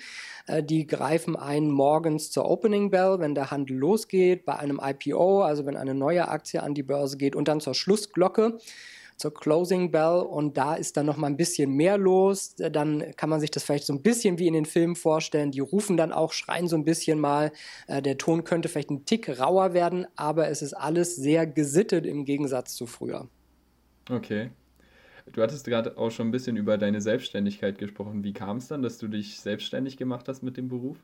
Äh, 0.47 0.63
die 0.63 0.87
greifen 0.87 1.37
ein 1.37 1.71
morgens 1.71 2.31
zur 2.31 2.51
Opening 2.51 2.91
Bell, 2.91 3.19
wenn 3.19 3.35
der 3.35 3.51
Handel 3.51 3.77
losgeht, 3.77 4.45
bei 4.45 4.57
einem 4.57 4.81
IPO, 4.83 5.43
also 5.43 5.67
wenn 5.67 5.77
eine 5.77 5.95
neue 5.95 6.29
Aktie 6.29 6.63
an 6.63 6.75
die 6.75 6.83
Börse 6.83 7.17
geht 7.17 7.37
und 7.37 7.49
dann 7.49 7.61
zur 7.61 7.75
Schlussglocke 7.75 8.59
zur 9.21 9.35
Closing 9.35 9.91
Bell 9.91 10.27
und 10.27 10.57
da 10.57 10.75
ist 10.75 10.97
dann 10.97 11.05
noch 11.05 11.19
mal 11.19 11.27
ein 11.27 11.37
bisschen 11.37 11.73
mehr 11.73 11.99
los. 11.99 12.55
Dann 12.57 13.05
kann 13.17 13.29
man 13.29 13.39
sich 13.39 13.51
das 13.51 13.63
vielleicht 13.63 13.85
so 13.85 13.93
ein 13.93 14.03
bisschen 14.03 14.39
wie 14.39 14.47
in 14.47 14.55
den 14.55 14.65
Filmen 14.65 14.97
vorstellen. 14.97 15.51
Die 15.51 15.61
rufen 15.61 15.99
dann 15.99 16.11
auch, 16.11 16.33
schreien 16.33 16.69
so 16.69 16.77
ein 16.77 16.85
bisschen 16.85 17.21
mal. 17.21 17.53
Äh, 17.87 18.01
der 18.01 18.17
Ton 18.17 18.45
könnte 18.45 18.69
vielleicht 18.69 18.91
ein 18.91 19.05
Tick 19.05 19.39
rauer 19.39 19.75
werden, 19.75 20.07
aber 20.17 20.49
es 20.49 20.63
ist 20.63 20.73
alles 20.73 21.17
sehr 21.17 21.47
gesittet 21.47 22.07
im 22.07 22.25
Gegensatz 22.25 22.75
zu 22.75 22.87
früher. 22.87 23.29
Okay. 24.09 24.51
Du 25.33 25.43
hattest 25.43 25.65
gerade 25.65 25.97
auch 25.97 26.11
schon 26.11 26.29
ein 26.29 26.31
bisschen 26.31 26.57
über 26.57 26.79
deine 26.79 27.01
Selbstständigkeit 27.01 27.79
gesprochen. 27.79 28.25
Wie 28.25 28.33
kam 28.33 28.59
es 28.59 28.69
dann, 28.69 28.83
dass 28.83 28.99
du 28.99 29.09
dich 29.09 29.41
selbstständig 29.41 29.97
gemacht 29.97 30.29
hast 30.29 30.43
mit 30.43 30.57
dem 30.57 30.69
Beruf? 30.69 30.99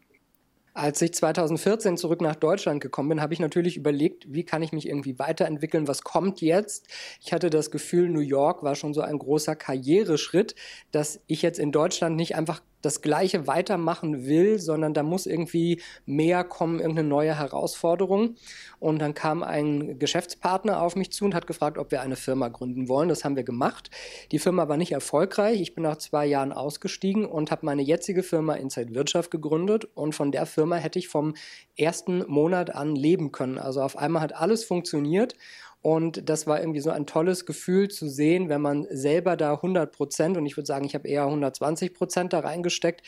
Als 0.77 1.01
ich 1.01 1.15
2014 1.15 1.97
zurück 1.97 2.21
nach 2.21 2.37
Deutschland 2.37 2.83
gekommen 2.83 3.09
bin, 3.09 3.23
habe 3.23 3.33
ich 3.33 3.41
natürlich 3.41 3.79
überlegt, 3.79 4.31
wie 4.31 4.45
kann 4.45 4.63
ich 4.63 4.73
mich 4.73 4.87
irgendwie 4.87 5.19
weiterentwickeln, 5.19 5.89
was 5.89 6.03
kommt 6.03 6.43
jetzt. 6.43 6.87
Ich 7.19 7.33
hatte 7.33 7.49
das 7.49 7.71
Gefühl, 7.71 8.11
New 8.11 8.21
York 8.21 8.63
war 8.63 8.75
schon 8.75 8.93
so 8.93 9.01
ein 9.01 9.19
großer 9.19 9.57
Karriereschritt, 9.57 10.55
dass 10.91 11.23
ich 11.29 11.41
jetzt 11.41 11.59
in 11.59 11.73
Deutschland 11.73 12.17
nicht 12.17 12.37
einfach 12.37 12.61
das 12.87 13.03
Gleiche 13.03 13.47
weitermachen 13.47 14.27
will, 14.27 14.59
sondern 14.59 14.95
da 14.95 15.03
muss 15.03 15.27
irgendwie 15.27 15.83
mehr 16.07 16.45
kommen, 16.45 16.81
irgendeine 16.81 17.09
neue 17.09 17.39
Herausforderung. 17.39 18.37
Und 18.79 19.01
dann 19.01 19.15
kam 19.15 19.43
ein 19.43 19.99
Geschäftspartner 19.99 20.81
auf 20.81 20.97
mich 20.97 21.11
zu 21.11 21.25
und 21.25 21.35
hat 21.35 21.47
gefragt, 21.47 21.79
ob 21.79 21.91
wir 21.91 22.01
eine 22.01 22.17
Firma 22.17 22.49
gründen 22.49 22.89
wollen. 22.89 23.09
Das 23.09 23.25
haben 23.25 23.37
wir 23.37 23.43
gemacht. 23.43 23.91
Die 24.33 24.39
Firma 24.39 24.69
war 24.69 24.77
nicht 24.77 24.93
erfolgreich. 24.93 25.61
Ich 25.61 25.75
bin 25.75 25.83
nach 25.83 25.97
zwei 25.97 26.27
Jahren 26.27 26.53
ausgestiegen 26.53 27.27
und 27.27 27.51
habe 27.51 27.67
meine 27.67 27.83
jetzige 27.83 28.23
Firma 28.23 28.55
Inside 28.55 28.95
Wirtschaft 28.95 29.31
gegründet. 29.31 29.89
Und 29.95 30.15
von 30.15 30.31
der 30.31 30.47
Firma 30.47 30.77
hätte 30.77 30.99
ich 30.99 31.09
vom 31.09 31.35
ersten 31.77 32.25
Monat 32.29 32.75
an 32.75 32.95
leben 32.95 33.33
können. 33.33 33.59
Also 33.59 33.83
auf 33.83 33.97
einmal 33.97 34.23
hat 34.23 34.35
alles 34.35 34.65
funktioniert. 34.65 35.35
Und 35.83 36.29
das 36.29 36.47
war 36.47 36.61
irgendwie 36.61 36.81
so 36.81 36.91
ein 36.91 37.07
tolles 37.07 37.47
Gefühl 37.47 37.89
zu 37.89 38.09
sehen, 38.09 38.49
wenn 38.49 38.61
man 38.61 38.87
selber 38.91 39.37
da 39.37 39.55
100 39.55 39.93
Prozent, 39.93 40.37
und 40.37 40.45
ich 40.45 40.57
würde 40.57 40.67
sagen, 40.67 40.85
ich 40.85 40.95
habe 40.95 41.07
eher 41.07 41.25
120 41.25 41.95
Prozent 41.95 42.33
da 42.33 42.41
reingesteckt, 42.41 43.03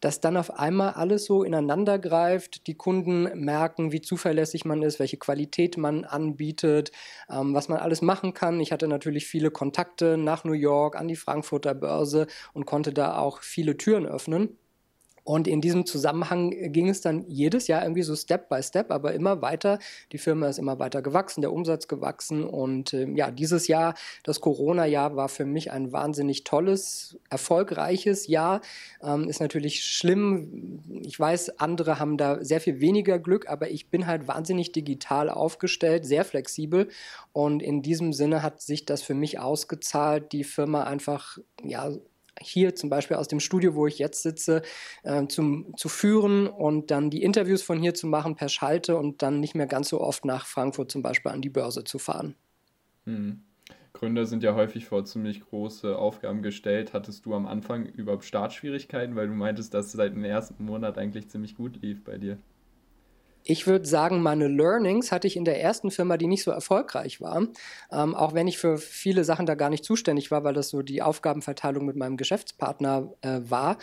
dass 0.00 0.20
dann 0.20 0.36
auf 0.36 0.58
einmal 0.58 0.94
alles 0.94 1.24
so 1.26 1.44
ineinander 1.44 1.98
greift, 1.98 2.66
die 2.66 2.74
Kunden 2.74 3.30
merken, 3.38 3.92
wie 3.92 4.00
zuverlässig 4.00 4.64
man 4.64 4.82
ist, 4.82 4.98
welche 4.98 5.16
Qualität 5.16 5.76
man 5.76 6.04
anbietet, 6.04 6.90
ähm, 7.30 7.54
was 7.54 7.68
man 7.68 7.78
alles 7.78 8.02
machen 8.02 8.34
kann. 8.34 8.60
Ich 8.60 8.72
hatte 8.72 8.88
natürlich 8.88 9.26
viele 9.26 9.50
Kontakte 9.50 10.16
nach 10.16 10.44
New 10.44 10.52
York, 10.52 10.96
an 10.96 11.08
die 11.08 11.16
Frankfurter 11.16 11.74
Börse 11.74 12.26
und 12.52 12.66
konnte 12.66 12.92
da 12.92 13.16
auch 13.18 13.42
viele 13.42 13.76
Türen 13.76 14.06
öffnen. 14.06 14.58
Und 15.24 15.48
in 15.48 15.62
diesem 15.62 15.86
Zusammenhang 15.86 16.50
ging 16.72 16.88
es 16.88 17.00
dann 17.00 17.24
jedes 17.28 17.66
Jahr 17.66 17.82
irgendwie 17.82 18.02
so 18.02 18.14
Step 18.14 18.50
by 18.50 18.62
Step, 18.62 18.90
aber 18.90 19.14
immer 19.14 19.40
weiter. 19.40 19.78
Die 20.12 20.18
Firma 20.18 20.48
ist 20.48 20.58
immer 20.58 20.78
weiter 20.78 21.00
gewachsen, 21.00 21.40
der 21.40 21.52
Umsatz 21.52 21.88
gewachsen. 21.88 22.44
Und 22.44 22.92
äh, 22.92 23.08
ja, 23.14 23.30
dieses 23.30 23.66
Jahr, 23.66 23.94
das 24.22 24.40
Corona-Jahr, 24.42 25.16
war 25.16 25.30
für 25.30 25.46
mich 25.46 25.72
ein 25.72 25.92
wahnsinnig 25.92 26.44
tolles, 26.44 27.16
erfolgreiches 27.30 28.26
Jahr. 28.26 28.60
Ähm, 29.02 29.28
ist 29.28 29.40
natürlich 29.40 29.82
schlimm. 29.82 30.82
Ich 31.02 31.18
weiß, 31.18 31.58
andere 31.58 31.98
haben 31.98 32.18
da 32.18 32.44
sehr 32.44 32.60
viel 32.60 32.80
weniger 32.80 33.18
Glück, 33.18 33.48
aber 33.48 33.70
ich 33.70 33.88
bin 33.88 34.06
halt 34.06 34.28
wahnsinnig 34.28 34.72
digital 34.72 35.30
aufgestellt, 35.30 36.04
sehr 36.04 36.26
flexibel. 36.26 36.88
Und 37.32 37.62
in 37.62 37.80
diesem 37.80 38.12
Sinne 38.12 38.42
hat 38.42 38.60
sich 38.60 38.84
das 38.84 39.02
für 39.02 39.14
mich 39.14 39.38
ausgezahlt, 39.38 40.32
die 40.32 40.44
Firma 40.44 40.84
einfach 40.84 41.38
ja, 41.62 41.92
hier 42.40 42.74
zum 42.74 42.90
Beispiel 42.90 43.16
aus 43.16 43.28
dem 43.28 43.40
Studio, 43.40 43.74
wo 43.74 43.86
ich 43.86 43.98
jetzt 43.98 44.22
sitze, 44.22 44.62
äh, 45.02 45.26
zum, 45.26 45.76
zu 45.76 45.88
führen 45.88 46.46
und 46.46 46.90
dann 46.90 47.10
die 47.10 47.22
Interviews 47.22 47.62
von 47.62 47.80
hier 47.80 47.94
zu 47.94 48.06
machen 48.06 48.36
per 48.36 48.48
Schalte 48.48 48.96
und 48.96 49.22
dann 49.22 49.40
nicht 49.40 49.54
mehr 49.54 49.66
ganz 49.66 49.88
so 49.88 50.00
oft 50.00 50.24
nach 50.24 50.46
Frankfurt 50.46 50.90
zum 50.90 51.02
Beispiel 51.02 51.32
an 51.32 51.42
die 51.42 51.50
Börse 51.50 51.84
zu 51.84 51.98
fahren. 51.98 52.34
Hm. 53.04 53.42
Gründer 53.92 54.26
sind 54.26 54.42
ja 54.42 54.56
häufig 54.56 54.86
vor 54.86 55.04
ziemlich 55.04 55.40
große 55.40 55.96
Aufgaben 55.96 56.42
gestellt. 56.42 56.92
Hattest 56.92 57.26
du 57.26 57.34
am 57.34 57.46
Anfang 57.46 57.86
überhaupt 57.86 58.24
Startschwierigkeiten, 58.24 59.14
weil 59.14 59.28
du 59.28 59.34
meintest, 59.34 59.72
dass 59.72 59.86
es 59.86 59.92
seit 59.92 60.14
dem 60.14 60.24
ersten 60.24 60.64
Monat 60.64 60.98
eigentlich 60.98 61.28
ziemlich 61.28 61.54
gut 61.54 61.80
lief 61.80 62.02
bei 62.02 62.18
dir? 62.18 62.38
Ich 63.46 63.66
würde 63.66 63.84
sagen, 63.84 64.22
meine 64.22 64.48
Learnings 64.48 65.12
hatte 65.12 65.26
ich 65.26 65.36
in 65.36 65.44
der 65.44 65.60
ersten 65.60 65.90
Firma, 65.90 66.16
die 66.16 66.26
nicht 66.26 66.42
so 66.42 66.50
erfolgreich 66.50 67.20
war. 67.20 67.46
Ähm, 67.92 68.14
auch 68.14 68.32
wenn 68.32 68.48
ich 68.48 68.56
für 68.56 68.78
viele 68.78 69.22
Sachen 69.22 69.44
da 69.44 69.54
gar 69.54 69.68
nicht 69.68 69.84
zuständig 69.84 70.30
war, 70.30 70.44
weil 70.44 70.54
das 70.54 70.70
so 70.70 70.80
die 70.80 71.02
Aufgabenverteilung 71.02 71.84
mit 71.84 71.94
meinem 71.94 72.16
Geschäftspartner 72.16 73.12
äh, 73.20 73.40
war. 73.42 73.76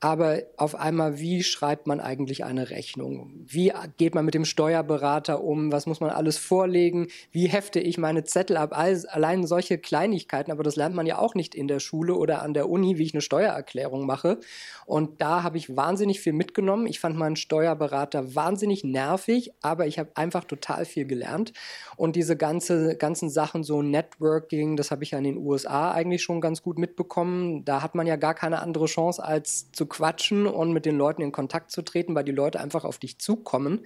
Aber 0.00 0.38
auf 0.56 0.74
einmal, 0.74 1.18
wie 1.18 1.42
schreibt 1.42 1.86
man 1.86 2.00
eigentlich 2.00 2.42
eine 2.42 2.70
Rechnung? 2.70 3.34
Wie 3.46 3.70
geht 3.98 4.14
man 4.14 4.24
mit 4.24 4.32
dem 4.32 4.46
Steuerberater 4.46 5.44
um? 5.44 5.70
Was 5.72 5.84
muss 5.84 6.00
man 6.00 6.08
alles 6.08 6.38
vorlegen? 6.38 7.08
Wie 7.30 7.48
hefte 7.48 7.80
ich 7.80 7.98
meine 7.98 8.24
Zettel 8.24 8.56
ab? 8.56 8.70
All, 8.72 8.98
allein 9.08 9.46
solche 9.46 9.76
Kleinigkeiten, 9.76 10.50
aber 10.50 10.62
das 10.62 10.76
lernt 10.76 10.94
man 10.94 11.04
ja 11.04 11.18
auch 11.18 11.34
nicht 11.34 11.54
in 11.54 11.68
der 11.68 11.80
Schule 11.80 12.14
oder 12.14 12.40
an 12.40 12.54
der 12.54 12.70
Uni, 12.70 12.96
wie 12.96 13.04
ich 13.04 13.12
eine 13.12 13.20
Steuererklärung 13.20 14.06
mache. 14.06 14.40
Und 14.86 15.20
da 15.20 15.42
habe 15.42 15.58
ich 15.58 15.76
wahnsinnig 15.76 16.20
viel 16.20 16.32
mitgenommen. 16.32 16.86
Ich 16.86 16.98
fand 16.98 17.18
meinen 17.18 17.36
Steuerberater 17.36 18.34
wahnsinnig 18.34 18.82
nervig 18.84 19.01
nervig, 19.02 19.52
aber 19.60 19.86
ich 19.86 19.98
habe 19.98 20.10
einfach 20.14 20.44
total 20.44 20.84
viel 20.84 21.06
gelernt. 21.06 21.52
Und 21.96 22.16
diese 22.16 22.36
ganze, 22.36 22.96
ganzen 22.96 23.30
Sachen, 23.30 23.64
so 23.64 23.82
Networking, 23.82 24.76
das 24.76 24.90
habe 24.90 25.02
ich 25.02 25.10
ja 25.10 25.18
in 25.18 25.24
den 25.24 25.38
USA 25.38 25.92
eigentlich 25.92 26.22
schon 26.22 26.40
ganz 26.40 26.62
gut 26.62 26.78
mitbekommen. 26.78 27.64
Da 27.64 27.82
hat 27.82 27.94
man 27.94 28.06
ja 28.06 28.16
gar 28.16 28.34
keine 28.34 28.60
andere 28.60 28.86
Chance, 28.86 29.22
als 29.22 29.70
zu 29.72 29.86
quatschen 29.86 30.46
und 30.46 30.72
mit 30.72 30.86
den 30.86 30.96
Leuten 30.96 31.22
in 31.22 31.32
Kontakt 31.32 31.70
zu 31.70 31.82
treten, 31.82 32.14
weil 32.14 32.24
die 32.24 32.32
Leute 32.32 32.60
einfach 32.60 32.84
auf 32.84 32.98
dich 32.98 33.18
zukommen. 33.18 33.84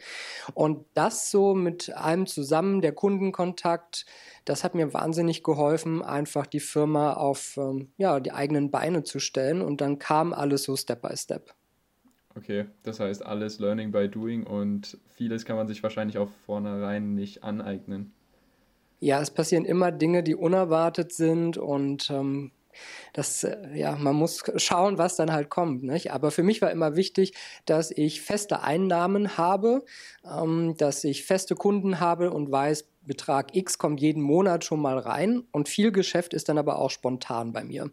Und 0.54 0.84
das 0.94 1.30
so 1.30 1.54
mit 1.54 1.94
allem 1.94 2.26
zusammen, 2.26 2.82
der 2.82 2.92
Kundenkontakt, 2.92 4.06
das 4.44 4.64
hat 4.64 4.74
mir 4.74 4.92
wahnsinnig 4.92 5.42
geholfen, 5.42 6.02
einfach 6.02 6.46
die 6.46 6.60
Firma 6.60 7.14
auf 7.14 7.56
ähm, 7.56 7.92
ja, 7.96 8.20
die 8.20 8.32
eigenen 8.32 8.70
Beine 8.70 9.02
zu 9.02 9.18
stellen. 9.18 9.62
Und 9.62 9.80
dann 9.80 9.98
kam 9.98 10.32
alles 10.32 10.64
so 10.64 10.76
Step 10.76 11.02
by 11.02 11.16
Step. 11.16 11.54
Okay, 12.36 12.66
das 12.82 13.00
heißt 13.00 13.24
alles 13.24 13.58
Learning 13.58 13.92
by 13.92 14.08
Doing 14.08 14.44
und 14.44 14.98
vieles 15.14 15.46
kann 15.46 15.56
man 15.56 15.66
sich 15.66 15.82
wahrscheinlich 15.82 16.18
auch 16.18 16.28
vornherein 16.44 17.14
nicht 17.14 17.42
aneignen. 17.42 18.12
Ja, 19.00 19.20
es 19.20 19.30
passieren 19.30 19.64
immer 19.64 19.90
Dinge, 19.90 20.22
die 20.22 20.34
unerwartet 20.34 21.12
sind 21.12 21.56
und 21.56 22.10
ähm, 22.10 22.52
das, 23.12 23.44
äh, 23.44 23.56
ja, 23.74 23.96
man 23.96 24.16
muss 24.16 24.42
schauen, 24.56 24.98
was 24.98 25.16
dann 25.16 25.32
halt 25.32 25.48
kommt. 25.48 25.82
Nicht? 25.82 26.12
Aber 26.12 26.30
für 26.30 26.42
mich 26.42 26.60
war 26.60 26.70
immer 26.70 26.96
wichtig, 26.96 27.32
dass 27.64 27.90
ich 27.90 28.20
feste 28.20 28.62
Einnahmen 28.62 29.38
habe, 29.38 29.84
ähm, 30.24 30.76
dass 30.76 31.04
ich 31.04 31.24
feste 31.24 31.54
Kunden 31.54 32.00
habe 32.00 32.30
und 32.30 32.50
weiß, 32.50 32.86
Betrag 33.06 33.54
X 33.54 33.78
kommt 33.78 34.00
jeden 34.00 34.22
Monat 34.22 34.64
schon 34.64 34.80
mal 34.80 34.98
rein 34.98 35.44
und 35.52 35.68
viel 35.68 35.92
Geschäft 35.92 36.34
ist 36.34 36.48
dann 36.48 36.58
aber 36.58 36.78
auch 36.78 36.90
spontan 36.90 37.52
bei 37.52 37.62
mir. 37.64 37.90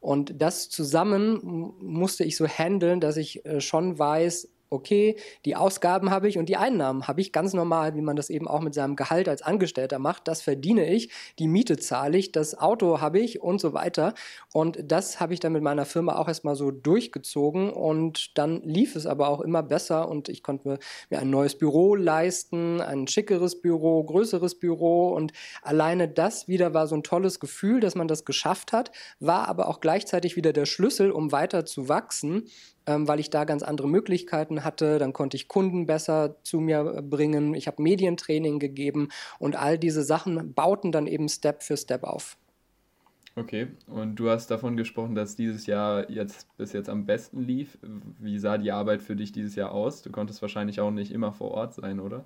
Und 0.00 0.40
das 0.40 0.70
zusammen 0.70 1.74
musste 1.78 2.24
ich 2.24 2.36
so 2.36 2.46
handeln, 2.46 3.00
dass 3.00 3.16
ich 3.16 3.44
äh, 3.44 3.60
schon 3.60 3.98
weiß, 3.98 4.48
okay, 4.70 5.16
die 5.44 5.56
Ausgaben 5.56 6.10
habe 6.10 6.28
ich 6.28 6.38
und 6.38 6.48
die 6.48 6.56
Einnahmen 6.56 7.08
habe 7.08 7.20
ich 7.20 7.32
ganz 7.32 7.52
normal, 7.52 7.96
wie 7.96 8.00
man 8.00 8.16
das 8.16 8.30
eben 8.30 8.46
auch 8.46 8.60
mit 8.60 8.72
seinem 8.72 8.94
Gehalt 8.96 9.28
als 9.28 9.42
Angestellter 9.42 9.98
macht. 9.98 10.28
Das 10.28 10.42
verdiene 10.42 10.88
ich, 10.88 11.10
die 11.38 11.48
Miete 11.48 11.76
zahle 11.76 12.16
ich, 12.16 12.30
das 12.30 12.56
Auto 12.56 13.00
habe 13.00 13.18
ich 13.18 13.42
und 13.42 13.60
so 13.60 13.72
weiter. 13.72 14.14
Und 14.52 14.78
das 14.84 15.18
habe 15.18 15.34
ich 15.34 15.40
dann 15.40 15.52
mit 15.52 15.62
meiner 15.62 15.84
Firma 15.84 16.16
auch 16.16 16.28
erstmal 16.28 16.54
so 16.54 16.70
durchgezogen 16.70 17.70
und 17.70 18.38
dann 18.38 18.62
lief 18.62 18.94
es 18.94 19.06
aber 19.06 19.28
auch 19.28 19.40
immer 19.40 19.62
besser 19.62 20.08
und 20.08 20.28
ich 20.28 20.42
konnte 20.42 20.78
mir 21.10 21.18
ein 21.18 21.30
neues 21.30 21.58
Büro 21.58 21.96
leisten, 21.96 22.80
ein 22.80 23.08
schickeres 23.08 23.60
Büro, 23.60 24.04
größeres 24.04 24.58
Büro 24.60 25.08
und 25.08 25.32
alleine 25.62 26.08
das 26.08 26.46
wieder 26.46 26.74
war 26.74 26.86
so 26.86 26.94
ein 26.94 27.02
tolles 27.02 27.40
Gefühl, 27.40 27.80
dass 27.80 27.96
man 27.96 28.06
das 28.06 28.24
geschafft 28.24 28.72
hat, 28.72 28.92
war 29.18 29.48
aber 29.48 29.68
auch 29.68 29.80
gleichzeitig 29.80 30.36
wieder 30.36 30.52
der 30.52 30.66
Schlüssel, 30.66 31.10
um 31.10 31.32
weiter 31.32 31.64
zu 31.64 31.88
wachsen 31.88 32.48
weil 32.86 33.20
ich 33.20 33.30
da 33.30 33.44
ganz 33.44 33.62
andere 33.62 33.88
Möglichkeiten 33.88 34.64
hatte. 34.64 34.98
Dann 34.98 35.12
konnte 35.12 35.36
ich 35.36 35.48
Kunden 35.48 35.86
besser 35.86 36.36
zu 36.42 36.60
mir 36.60 36.94
äh, 36.96 37.02
bringen. 37.02 37.54
Ich 37.54 37.66
habe 37.66 37.82
Medientraining 37.82 38.58
gegeben 38.58 39.08
und 39.38 39.56
all 39.56 39.78
diese 39.78 40.02
Sachen 40.02 40.54
bauten 40.54 40.92
dann 40.92 41.06
eben 41.06 41.28
Step 41.28 41.62
für 41.62 41.76
Step 41.76 42.04
auf. 42.04 42.36
Okay, 43.36 43.68
und 43.86 44.16
du 44.16 44.28
hast 44.28 44.50
davon 44.50 44.76
gesprochen, 44.76 45.14
dass 45.14 45.36
dieses 45.36 45.66
Jahr 45.66 46.10
jetzt 46.10 46.48
bis 46.56 46.72
jetzt 46.72 46.88
am 46.88 47.06
besten 47.06 47.40
lief. 47.42 47.78
Wie 48.18 48.38
sah 48.38 48.58
die 48.58 48.72
Arbeit 48.72 49.02
für 49.02 49.14
dich 49.14 49.30
dieses 49.30 49.54
Jahr 49.54 49.72
aus? 49.72 50.02
Du 50.02 50.10
konntest 50.10 50.42
wahrscheinlich 50.42 50.80
auch 50.80 50.90
nicht 50.90 51.12
immer 51.12 51.32
vor 51.32 51.52
Ort 51.52 51.74
sein, 51.74 52.00
oder? 52.00 52.24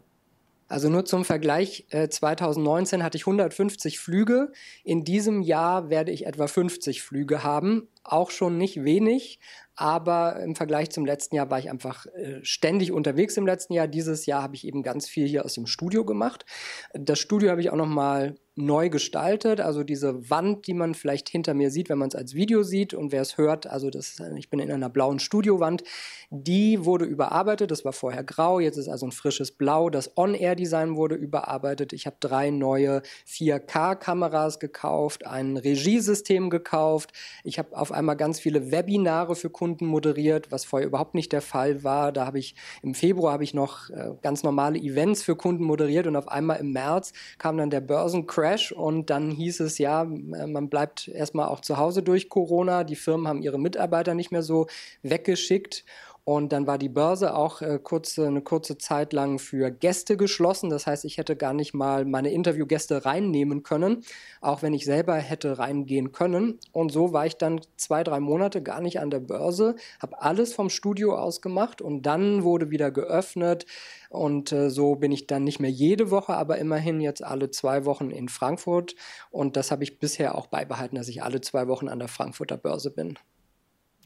Also 0.66 0.88
nur 0.88 1.04
zum 1.04 1.26
Vergleich, 1.26 1.87
2019 1.90 3.00
äh, 3.00 3.04
hatte 3.04 3.18
ich 3.18 3.26
150 3.26 3.99
Flüge. 4.00 4.50
In 4.82 5.04
diesem 5.04 5.42
Jahr 5.42 5.90
werde 5.90 6.11
ich 6.11 6.26
etwa 6.26 6.46
50 6.46 7.02
Flüge 7.02 7.44
haben. 7.44 7.87
Auch 8.02 8.30
schon 8.30 8.56
nicht 8.56 8.82
wenig, 8.82 9.40
aber 9.76 10.40
im 10.40 10.54
Vergleich 10.54 10.90
zum 10.90 11.04
letzten 11.04 11.37
Jahr 11.37 11.50
war 11.50 11.59
ich 11.59 11.71
einfach 11.71 12.07
äh, 12.07 12.40
ständig 12.43 12.93
unterwegs 12.93 13.37
im 13.37 13.47
letzten 13.47 13.73
Jahr. 13.73 13.88
Dieses 13.88 14.26
Jahr 14.26 14.43
habe 14.43 14.54
ich 14.54 14.66
eben 14.66 14.83
ganz 14.83 15.09
viel 15.09 15.26
hier 15.26 15.45
aus 15.45 15.54
dem 15.54 15.66
Studio 15.66 16.04
gemacht. 16.04 16.45
Das 16.93 17.19
Studio 17.19 17.50
habe 17.50 17.61
ich 17.61 17.71
auch 17.71 17.76
noch 17.76 17.87
mal 17.87 18.37
neu 18.56 18.88
gestaltet. 18.88 19.61
Also 19.61 19.82
diese 19.82 20.30
Wand, 20.30 20.66
die 20.66 20.75
man 20.75 20.94
vielleicht 20.94 21.28
hinter 21.28 21.54
mir 21.54 21.70
sieht, 21.70 21.88
wenn 21.88 21.99
man 21.99 22.08
es 22.08 22.14
als 22.14 22.34
Video 22.34 22.62
sieht 22.62 22.94
und 22.94 23.11
wer 23.11 23.23
es 23.23 23.37
hört, 23.37 23.66
also 23.66 23.90
das, 23.90 24.23
ich 24.37 24.49
bin 24.49 24.61
in 24.61 24.70
einer 24.70 24.88
blauen 24.88 25.18
Studiowand, 25.18 25.82
die 26.30 26.84
wurde 26.84 27.04
überarbeitet. 27.04 27.70
Das 27.73 27.84
war 27.84 27.92
vorher 27.92 28.23
grau, 28.23 28.61
jetzt 28.61 28.76
ist 28.76 28.88
also 28.88 29.06
ein 29.06 29.12
frisches 29.12 29.50
Blau. 29.50 29.90
Das 29.90 30.16
On-Air-Design 30.16 30.94
wurde 30.94 31.16
überarbeitet. 31.16 31.92
Ich 31.92 32.06
habe 32.06 32.16
drei 32.20 32.50
neue 32.50 33.02
4K-Kameras 33.26 34.61
gekauft, 34.61 35.26
ein 35.26 35.56
Regiesystem 35.56 36.49
gekauft. 36.49 37.12
Ich 37.42 37.58
habe 37.58 37.76
auf 37.76 37.90
einmal 37.90 38.16
ganz 38.16 38.38
viele 38.38 38.70
Webinare 38.70 39.34
für 39.34 39.50
Kunden 39.50 39.87
moderiert, 39.87 40.52
was 40.52 40.64
vorher 40.64 40.87
überhaupt 40.87 41.14
nicht 41.14 41.32
der 41.32 41.42
Fall 41.42 41.82
war. 41.82 42.12
Da 42.12 42.25
habe 42.25 42.38
ich 42.38 42.54
im 42.82 42.94
Februar 42.94 43.32
habe 43.32 43.44
ich 43.44 43.54
noch 43.54 43.90
äh, 43.90 44.11
ganz 44.23 44.44
normale 44.44 44.78
Events 44.78 45.25
für 45.25 45.34
Kunden 45.34 45.64
moderiert 45.64 46.06
und 46.06 46.14
auf 46.14 46.28
einmal 46.28 46.61
im 46.61 46.73
März 46.73 47.12
kam 47.38 47.56
dann 47.56 47.70
der 47.70 47.80
Börsencrash 47.80 48.44
Crash 48.45 48.73
und 48.73 49.09
dann 49.09 49.31
hieß 49.31 49.61
es 49.61 49.79
ja, 49.79 50.03
äh, 50.03 50.47
man 50.47 50.69
bleibt 50.69 51.09
erstmal 51.09 51.49
auch 51.49 51.61
zu 51.61 51.79
Hause 51.79 52.03
durch 52.03 52.29
Corona. 52.29 52.85
Die 52.85 52.97
Firmen 52.97 53.27
haben 53.27 53.43
ihre 53.43 53.59
Mitarbeiter 53.59 54.15
nicht 54.15 54.33
mehr 54.33 54.43
so 54.43 54.67
weggeschickt. 55.03 55.85
Und 56.25 56.54
dann 56.54 56.66
war 56.66 56.78
die 56.78 56.88
Börse 56.88 57.37
auch 57.37 57.61
äh, 57.61 57.78
kurze, 57.83 58.26
eine 58.26 58.40
kurze 58.40 58.78
Zeit 58.78 59.12
lang 59.12 59.38
für 59.38 59.71
Gäste 59.71 60.16
geschlossen. 60.16 60.71
Das 60.71 60.87
heißt, 60.87 61.04
ich 61.04 61.19
hätte 61.19 61.37
gar 61.37 61.52
nicht 61.52 61.75
mal 61.75 62.07
meine 62.07 62.31
Interviewgäste 62.31 63.04
reinnehmen 63.04 63.62
können, 63.62 64.02
auch 64.40 64.62
wenn 64.62 64.73
ich 64.73 64.87
selber 64.87 65.16
hätte 65.16 65.59
reingehen 65.59 66.12
können. 66.12 66.59
Und 66.73 66.93
so 66.93 67.12
war 67.12 67.26
ich 67.26 67.37
dann 67.37 67.61
zwei, 67.76 68.02
drei 68.02 68.21
Monate 68.21 68.62
gar 68.62 68.81
nicht 68.81 69.00
an 69.00 69.11
der 69.11 69.21
Börse, 69.21 69.76
habe 70.00 70.23
alles 70.23 70.54
vom 70.54 70.71
Studio 70.71 71.14
aus 71.14 71.43
gemacht 71.43 71.83
und 71.83 72.02
dann 72.02 72.43
wurde 72.43 72.71
wieder 72.71 72.90
geöffnet. 72.90 73.66
Und 74.09 74.50
äh, 74.50 74.71
so 74.71 74.95
bin 74.95 75.12
ich 75.12 75.26
dann 75.26 75.45
nicht 75.45 75.61
mehr 75.61 75.71
jede 75.71 76.11
Woche, 76.11 76.35
aber 76.35 76.57
immerhin 76.57 77.02
jetzt 77.02 77.23
alle 77.23 77.50
zwei 77.50 77.85
Wochen 77.85 78.11
in 78.11 78.31
Frankfurt. 78.31 78.95
Und 79.31 79.57
das 79.57 79.71
habe 79.71 79.85
ich 79.85 79.99
bisher 79.99 80.37
auch 80.37 80.47
beibehalten, 80.47 80.97
dass 80.97 81.09
ich 81.09 81.23
alle 81.23 81.43
zwei 81.43 81.69
Wochen 81.69 81.88
an 81.88 81.99
der 81.99 82.09
Frankfurter 82.09 82.57
Börse 82.57 82.90
bin. 82.90 83.19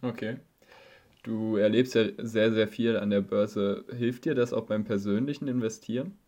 Okay. 0.02 0.38
Du 1.22 1.56
erlebst 1.56 1.94
ja 1.94 2.06
sehr, 2.18 2.52
sehr 2.52 2.68
viel 2.68 2.96
an 2.96 3.10
der 3.10 3.20
Börse. 3.20 3.84
Hilft 3.96 4.24
dir 4.24 4.34
das 4.34 4.52
auch 4.52 4.66
beim 4.66 4.84
persönlichen 4.84 5.48
Investieren? 5.48 6.18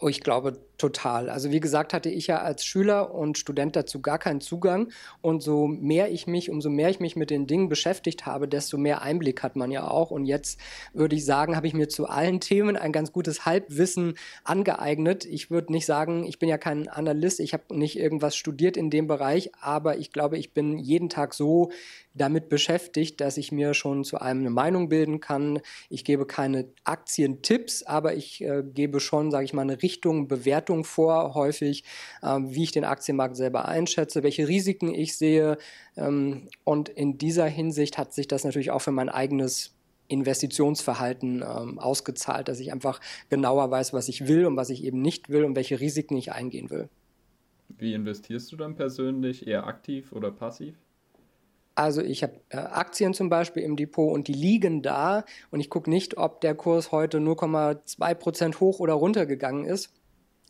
Oh, 0.00 0.08
ich 0.08 0.20
glaube, 0.20 0.58
Total. 0.78 1.30
Also 1.30 1.50
wie 1.50 1.60
gesagt, 1.60 1.94
hatte 1.94 2.10
ich 2.10 2.26
ja 2.26 2.38
als 2.38 2.64
Schüler 2.64 3.14
und 3.14 3.38
Student 3.38 3.76
dazu 3.76 4.02
gar 4.02 4.18
keinen 4.18 4.40
Zugang. 4.40 4.90
Und 5.22 5.42
so 5.42 5.66
mehr 5.66 6.10
ich 6.10 6.26
mich, 6.26 6.50
umso 6.50 6.68
mehr 6.68 6.90
ich 6.90 7.00
mich 7.00 7.16
mit 7.16 7.30
den 7.30 7.46
Dingen 7.46 7.68
beschäftigt 7.68 8.26
habe, 8.26 8.46
desto 8.46 8.76
mehr 8.76 9.00
Einblick 9.02 9.42
hat 9.42 9.56
man 9.56 9.70
ja 9.70 9.88
auch. 9.88 10.10
Und 10.10 10.26
jetzt 10.26 10.60
würde 10.92 11.16
ich 11.16 11.24
sagen, 11.24 11.56
habe 11.56 11.66
ich 11.66 11.74
mir 11.74 11.88
zu 11.88 12.06
allen 12.06 12.40
Themen 12.40 12.76
ein 12.76 12.92
ganz 12.92 13.12
gutes 13.12 13.46
Halbwissen 13.46 14.14
angeeignet. 14.44 15.24
Ich 15.24 15.50
würde 15.50 15.72
nicht 15.72 15.86
sagen, 15.86 16.24
ich 16.24 16.38
bin 16.38 16.48
ja 16.48 16.58
kein 16.58 16.88
Analyst, 16.88 17.40
ich 17.40 17.54
habe 17.54 17.76
nicht 17.76 17.98
irgendwas 17.98 18.36
studiert 18.36 18.76
in 18.76 18.90
dem 18.90 19.06
Bereich, 19.06 19.52
aber 19.60 19.96
ich 19.96 20.12
glaube, 20.12 20.36
ich 20.36 20.52
bin 20.52 20.78
jeden 20.78 21.08
Tag 21.08 21.32
so 21.32 21.70
damit 22.16 22.48
beschäftigt, 22.48 23.20
dass 23.20 23.36
ich 23.36 23.52
mir 23.52 23.74
schon 23.74 24.04
zu 24.04 24.18
einem 24.18 24.40
eine 24.40 24.50
Meinung 24.50 24.88
bilden 24.88 25.20
kann. 25.20 25.60
Ich 25.90 26.04
gebe 26.04 26.26
keine 26.26 26.66
Aktientipps, 26.84 27.82
aber 27.82 28.14
ich 28.14 28.42
äh, 28.42 28.62
gebe 28.64 29.00
schon, 29.00 29.30
sage 29.30 29.44
ich 29.44 29.52
mal, 29.52 29.62
eine 29.62 29.82
Richtung, 29.82 30.28
Bewertung 30.28 30.65
vor, 30.84 31.34
häufig, 31.34 31.84
äh, 32.22 32.38
wie 32.42 32.64
ich 32.64 32.72
den 32.72 32.84
Aktienmarkt 32.84 33.36
selber 33.36 33.66
einschätze, 33.66 34.22
welche 34.22 34.48
Risiken 34.48 34.94
ich 34.94 35.16
sehe. 35.16 35.58
Ähm, 35.96 36.48
und 36.64 36.88
in 36.88 37.18
dieser 37.18 37.46
Hinsicht 37.46 37.98
hat 37.98 38.12
sich 38.12 38.28
das 38.28 38.44
natürlich 38.44 38.70
auch 38.70 38.80
für 38.80 38.92
mein 38.92 39.08
eigenes 39.08 39.74
Investitionsverhalten 40.08 41.42
ähm, 41.42 41.78
ausgezahlt, 41.78 42.48
dass 42.48 42.60
ich 42.60 42.72
einfach 42.72 43.00
genauer 43.28 43.70
weiß, 43.70 43.92
was 43.92 44.08
ich 44.08 44.28
will 44.28 44.46
und 44.46 44.56
was 44.56 44.70
ich 44.70 44.84
eben 44.84 45.02
nicht 45.02 45.30
will 45.30 45.44
und 45.44 45.56
welche 45.56 45.80
Risiken 45.80 46.16
ich 46.16 46.32
eingehen 46.32 46.70
will. 46.70 46.88
Wie 47.68 47.94
investierst 47.94 48.50
du 48.52 48.56
dann 48.56 48.76
persönlich? 48.76 49.46
Eher 49.46 49.66
aktiv 49.66 50.12
oder 50.12 50.30
passiv? 50.30 50.76
Also 51.74 52.00
ich 52.00 52.22
habe 52.22 52.40
äh, 52.48 52.56
Aktien 52.56 53.12
zum 53.12 53.28
Beispiel 53.28 53.62
im 53.62 53.76
Depot 53.76 54.12
und 54.12 54.28
die 54.28 54.32
liegen 54.32 54.80
da 54.80 55.24
und 55.50 55.60
ich 55.60 55.68
gucke 55.68 55.90
nicht, 55.90 56.16
ob 56.16 56.40
der 56.40 56.54
Kurs 56.54 56.90
heute 56.90 57.18
0,2 57.18 58.14
Prozent 58.14 58.60
hoch 58.60 58.80
oder 58.80 58.94
runter 58.94 59.26
gegangen 59.26 59.66
ist. 59.66 59.92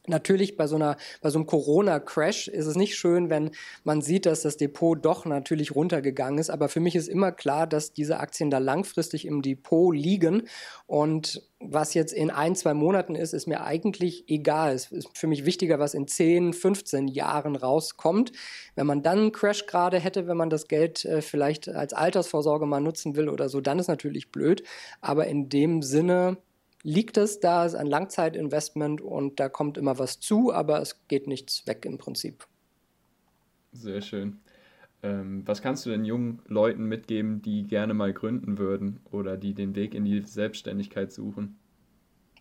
Natürlich 0.07 0.57
bei 0.57 0.67
so 0.67 0.77
einer, 0.77 0.97
bei 1.21 1.31
so 1.31 1.39
einem 1.39 1.47
Corona-Crash 1.47 2.49
ist 2.49 2.67
es 2.67 2.77
nicht 2.77 2.97
schön, 2.97 3.31
wenn 3.31 3.51
man 3.85 4.03
sieht, 4.03 4.27
dass 4.27 4.43
das 4.43 4.57
Depot 4.57 5.03
doch 5.05 5.25
natürlich 5.25 5.75
runtergegangen 5.75 6.39
ist. 6.39 6.51
Aber 6.51 6.69
für 6.69 6.81
mich 6.81 6.97
ist 6.97 7.09
immer 7.09 7.33
klar, 7.33 7.67
dass 7.67 7.93
diese 7.93 8.21
Aktien 8.21 8.51
da 8.51 8.59
langfristig 8.59 9.27
im 9.27 9.43
Depot 9.43 9.95
liegen. 9.95 10.49
Und 10.87 11.43
was 11.59 11.95
jetzt 11.95 12.13
in 12.13 12.31
ein, 12.31 12.55
zwei 12.55 12.75
Monaten 12.75 13.15
ist, 13.15 13.33
ist 13.33 13.47
mir 13.47 13.63
eigentlich 13.63 14.29
egal. 14.29 14.75
Es 14.75 14.93
ist 14.93 15.17
für 15.17 15.27
mich 15.27 15.47
wichtiger, 15.47 15.79
was 15.79 15.95
in 15.95 16.07
10, 16.07 16.53
15 16.53 17.09
Jahren 17.09 17.57
rauskommt. 17.57 18.33
Wenn 18.75 18.87
man 18.87 19.03
dann 19.03 19.19
einen 19.19 19.33
Crash 19.33 19.67
gerade 19.67 19.99
hätte, 19.99 20.27
wenn 20.27 20.37
man 20.37 20.51
das 20.51 20.69
Geld 20.69 21.05
äh, 21.05 21.23
vielleicht 21.23 21.69
als 21.69 21.95
Altersvorsorge 21.95 22.67
mal 22.67 22.81
nutzen 22.81 23.17
will 23.17 23.29
oder 23.29 23.49
so, 23.49 23.61
dann 23.61 23.79
ist 23.79 23.89
natürlich 23.89 24.31
blöd. 24.31 24.63
Aber 25.01 25.27
in 25.27 25.49
dem 25.49 25.83
Sinne, 25.83 26.37
liegt 26.87 27.17
es 27.17 27.41
da, 27.41 27.67
ist 27.67 27.75
ein 27.75 27.89
Langzeitinvestment 27.89 29.01
und 29.01 29.41
da 29.41 29.49
kommt 29.49 29.77
immer 29.77 29.99
was 29.99 30.21
zu, 30.21 30.53
aber 30.53 30.81
es 30.81 31.09
geht 31.09 31.27
nichts 31.27 31.67
weg 31.67 31.85
im 31.85 31.99
Prinzip. 31.99 32.47
Sehr 33.73 34.01
schön. 34.01 34.39
Ähm, 35.03 35.43
was 35.47 35.63
kannst 35.63 35.85
du 35.85 35.91
denn 35.91 36.05
jungen 36.05 36.43
Leuten 36.47 36.85
mitgeben, 36.85 37.43
die 37.43 37.67
gerne 37.67 37.93
mal 37.93 38.13
gründen 38.13 38.57
würden 38.57 39.01
oder 39.11 39.37
die 39.37 39.53
den 39.53 39.75
Weg 39.75 39.95
in 39.95 40.05
die 40.05 40.23
Selbstständigkeit 40.23 41.11
suchen? 41.11 41.59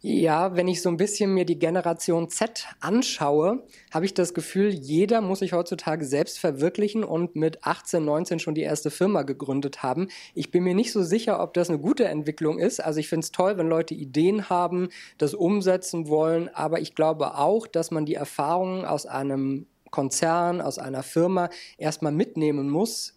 Ja, 0.07 0.55
wenn 0.55 0.67
ich 0.67 0.83
so 0.83 0.89
ein 0.89 0.97
bisschen 0.97 1.33
mir 1.33 1.45
die 1.45 1.57
Generation 1.57 2.29
Z 2.29 2.67
anschaue, 2.79 3.63
habe 3.91 4.05
ich 4.05 4.13
das 4.13 4.35
Gefühl, 4.35 4.69
jeder 4.69 5.19
muss 5.19 5.39
sich 5.39 5.51
heutzutage 5.51 6.05
selbst 6.05 6.37
verwirklichen 6.37 7.03
und 7.03 7.35
mit 7.35 7.63
18, 7.63 8.05
19 8.05 8.37
schon 8.37 8.53
die 8.53 8.61
erste 8.61 8.91
Firma 8.91 9.23
gegründet 9.23 9.81
haben. 9.81 10.09
Ich 10.35 10.51
bin 10.51 10.63
mir 10.63 10.75
nicht 10.75 10.91
so 10.91 11.01
sicher, 11.01 11.41
ob 11.41 11.55
das 11.55 11.71
eine 11.71 11.79
gute 11.79 12.05
Entwicklung 12.05 12.59
ist. 12.59 12.81
Also 12.81 12.99
ich 12.99 13.09
finde 13.09 13.23
es 13.23 13.31
toll, 13.31 13.57
wenn 13.57 13.67
Leute 13.67 13.95
Ideen 13.95 14.47
haben, 14.47 14.89
das 15.17 15.33
umsetzen 15.33 16.07
wollen, 16.07 16.49
aber 16.53 16.81
ich 16.81 16.93
glaube 16.93 17.39
auch, 17.39 17.65
dass 17.65 17.89
man 17.89 18.05
die 18.05 18.13
Erfahrungen 18.13 18.85
aus 18.85 19.07
einem 19.07 19.65
Konzern, 19.89 20.61
aus 20.61 20.77
einer 20.77 21.01
Firma 21.01 21.49
erstmal 21.79 22.11
mitnehmen 22.11 22.69
muss, 22.69 23.14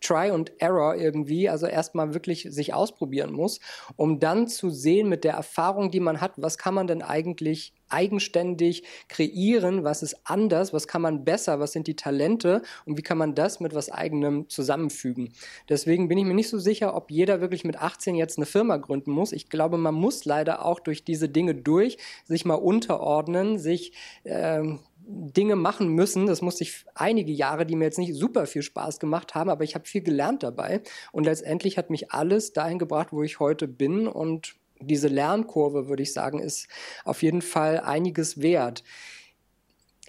Try 0.00 0.30
und 0.30 0.52
Error 0.60 0.94
irgendwie, 0.96 1.48
also 1.48 1.66
erstmal 1.66 2.14
wirklich 2.14 2.48
sich 2.50 2.74
ausprobieren 2.74 3.32
muss, 3.32 3.60
um 3.96 4.18
dann 4.18 4.48
zu 4.48 4.70
sehen 4.70 5.08
mit 5.08 5.24
der 5.24 5.34
Erfahrung, 5.34 5.90
die 5.90 6.00
man 6.00 6.20
hat, 6.20 6.32
was 6.36 6.58
kann 6.58 6.74
man 6.74 6.86
denn 6.86 7.02
eigentlich 7.02 7.74
eigenständig 7.90 8.84
kreieren, 9.08 9.84
was 9.84 10.02
ist 10.02 10.16
anders, 10.24 10.72
was 10.72 10.86
kann 10.86 11.02
man 11.02 11.24
besser, 11.24 11.60
was 11.60 11.72
sind 11.72 11.86
die 11.86 11.96
Talente 11.96 12.62
und 12.86 12.96
wie 12.96 13.02
kann 13.02 13.18
man 13.18 13.34
das 13.34 13.60
mit 13.60 13.74
was 13.74 13.90
eigenem 13.90 14.48
zusammenfügen. 14.48 15.32
Deswegen 15.68 16.08
bin 16.08 16.18
ich 16.18 16.24
mir 16.24 16.34
nicht 16.34 16.48
so 16.48 16.58
sicher, 16.58 16.94
ob 16.94 17.10
jeder 17.10 17.40
wirklich 17.40 17.64
mit 17.64 17.76
18 17.76 18.14
jetzt 18.14 18.38
eine 18.38 18.46
Firma 18.46 18.76
gründen 18.76 19.10
muss. 19.10 19.32
Ich 19.32 19.48
glaube, 19.48 19.76
man 19.76 19.94
muss 19.94 20.24
leider 20.24 20.64
auch 20.64 20.80
durch 20.80 21.04
diese 21.04 21.28
Dinge 21.28 21.54
durch, 21.54 21.98
sich 22.24 22.44
mal 22.44 22.54
unterordnen, 22.54 23.58
sich 23.58 23.92
ähm, 24.24 24.80
Dinge 25.10 25.56
machen 25.56 25.88
müssen. 25.88 26.26
Das 26.26 26.42
musste 26.42 26.64
ich 26.64 26.84
einige 26.94 27.32
Jahre, 27.32 27.66
die 27.66 27.76
mir 27.76 27.84
jetzt 27.84 27.98
nicht 27.98 28.14
super 28.14 28.46
viel 28.46 28.62
Spaß 28.62 29.00
gemacht 29.00 29.34
haben, 29.34 29.50
aber 29.50 29.64
ich 29.64 29.74
habe 29.74 29.86
viel 29.86 30.02
gelernt 30.02 30.42
dabei. 30.42 30.82
Und 31.12 31.24
letztendlich 31.24 31.78
hat 31.78 31.90
mich 31.90 32.12
alles 32.12 32.52
dahin 32.52 32.78
gebracht, 32.78 33.08
wo 33.10 33.22
ich 33.22 33.40
heute 33.40 33.68
bin. 33.68 34.06
Und 34.06 34.54
diese 34.80 35.08
Lernkurve, 35.08 35.88
würde 35.88 36.02
ich 36.02 36.12
sagen, 36.12 36.38
ist 36.38 36.68
auf 37.04 37.22
jeden 37.22 37.42
Fall 37.42 37.80
einiges 37.80 38.40
wert 38.40 38.84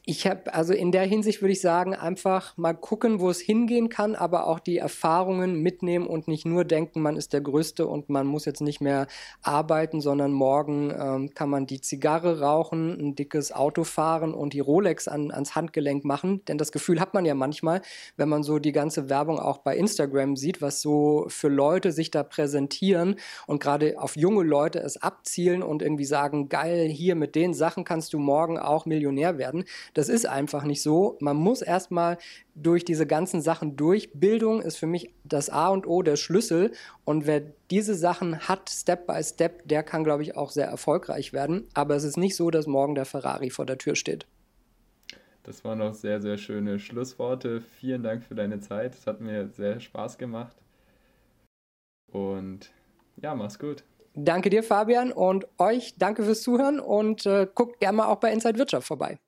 ich 0.04 0.26
habe, 0.26 0.52
also 0.52 0.74
in 0.74 0.92
der 0.92 1.04
Hinsicht 1.04 1.42
würde 1.42 1.52
ich 1.52 1.62
sagen, 1.62 1.94
einfach 1.94 2.58
mal 2.58 2.74
gucken, 2.74 3.20
wo 3.20 3.30
es 3.30 3.40
hingehen 3.40 3.90
kann, 3.90 4.16
aber 4.16 4.48
auch 4.48 4.60
die 4.60 4.78
Erfahrungen 4.78 5.62
mitnehmen 5.62 6.08
und 6.08 6.28
nicht 6.28 6.44
nur 6.44 6.66
denken, 6.66 7.02
man 7.02 7.18
ist 7.18 7.34
der 7.34 7.42
Größte 7.42 7.86
und 7.86 8.10
man 8.10 8.26
muss 8.26 8.46
jetzt 8.46 8.62
nicht 8.62 8.82
mehr 8.82 9.06
arbeiten, 9.44 10.02
sondern 10.02 10.32
morgen 10.32 10.92
ähm, 10.92 11.34
kann 11.36 11.52
man 11.52 11.68
die 11.68 11.82
Zigarre 11.82 12.40
rauchen, 12.40 13.00
ein 13.00 13.16
dickes 13.16 13.52
Auto 13.52 13.84
fahren 13.84 14.34
und 14.34 14.54
die 14.54 14.60
Rolex 14.60 15.08
an, 15.08 15.30
ans 15.30 15.54
Handgelenk 15.54 16.04
machen. 16.04 16.44
Denn 16.46 16.58
das 16.58 16.72
Gefühl 16.72 17.00
hat 17.00 17.14
man 17.14 17.24
ja 17.24 17.36
manchmal, 17.36 17.84
wenn 18.18 18.28
man 18.28 18.42
so 18.42 18.58
die 18.58 18.72
ganze 18.72 19.08
Werbung 19.08 19.38
auch 19.38 19.60
bei 19.60 19.78
Instagram 19.78 20.36
sieht, 20.36 20.64
was 20.64 20.82
so 20.82 21.26
für 21.28 21.50
Leute 21.50 21.92
sich 21.92 22.10
da 22.10 22.24
präsentieren 22.24 23.18
und 23.46 23.62
gerade 23.62 24.00
auf 24.00 24.16
junge 24.16 24.44
Leute 24.44 24.80
es 24.80 24.98
abzielen 24.98 25.62
und 25.62 25.84
irgendwie 25.84 26.06
sagen, 26.06 26.50
geil, 26.50 26.88
hier 26.88 27.14
mit 27.14 27.36
den 27.36 27.54
Sachen 27.54 27.84
kannst 27.84 28.14
du 28.14 28.20
morgen 28.20 28.58
auch 28.58 28.88
Millionär 28.88 29.38
werden 29.38 29.64
das 29.94 30.10
ist 30.10 30.26
einfach 30.26 30.64
nicht 30.64 30.82
so. 30.82 31.18
Man 31.20 31.36
muss 31.36 31.62
erstmal 31.62 32.18
durch 32.56 32.86
diese 32.86 33.06
ganzen 33.06 33.42
Sachen 33.42 33.76
durch. 33.76 34.12
Bildung 34.14 34.62
ist 34.62 34.78
für 34.78 34.88
mich 34.88 35.14
das 35.24 35.50
A 35.50 35.70
und 35.70 35.86
O, 35.88 36.02
der 36.02 36.16
Schlüssel. 36.16 36.72
Und 37.04 37.28
wer 37.28 37.42
diese 37.70 37.96
Sachen 37.96 38.48
hat, 38.48 38.70
Step 38.70 39.08
by 39.08 39.22
Step, 39.24 39.68
der 39.68 39.84
kann, 39.84 40.04
glaube 40.04 40.24
ich, 40.24 40.38
auch 40.38 40.52
sehr 40.52 40.68
erfolgreich 40.68 41.34
werden. 41.34 41.68
Aber 41.74 41.96
es 41.96 42.04
ist 42.04 42.18
nicht 42.18 42.36
so, 42.36 42.52
dass 42.52 42.68
morgen 42.68 42.96
der 42.96 43.06
Ferrari 43.06 43.50
vor 43.50 43.66
der 43.66 43.78
Tür 43.78 43.96
steht. 43.96 44.26
Das 45.44 45.64
waren 45.66 45.80
noch 45.80 45.96
sehr, 45.96 46.22
sehr 46.22 46.38
schöne 46.38 46.80
Schlussworte. 46.80 47.62
Vielen 47.62 48.04
Dank 48.04 48.24
für 48.24 48.36
deine 48.36 48.60
Zeit. 48.60 48.96
Es 48.96 49.08
hat 49.08 49.22
mir 49.22 49.48
sehr 49.50 49.80
Spaß 49.80 50.18
gemacht. 50.18 50.56
Und 52.12 52.72
ja, 53.18 53.36
mach's 53.36 53.58
gut. 53.58 53.84
Danke 54.14 54.50
dir, 54.50 54.62
Fabian, 54.62 55.12
und 55.12 55.48
euch 55.58 55.96
danke 55.98 56.24
fürs 56.24 56.42
Zuhören 56.42 56.80
und 56.80 57.26
äh, 57.26 57.48
guckt 57.54 57.80
gerne 57.80 57.98
mal 57.98 58.08
auch 58.08 58.18
bei 58.18 58.32
Inside 58.32 58.58
Wirtschaft 58.58 58.86
vorbei. 58.86 59.20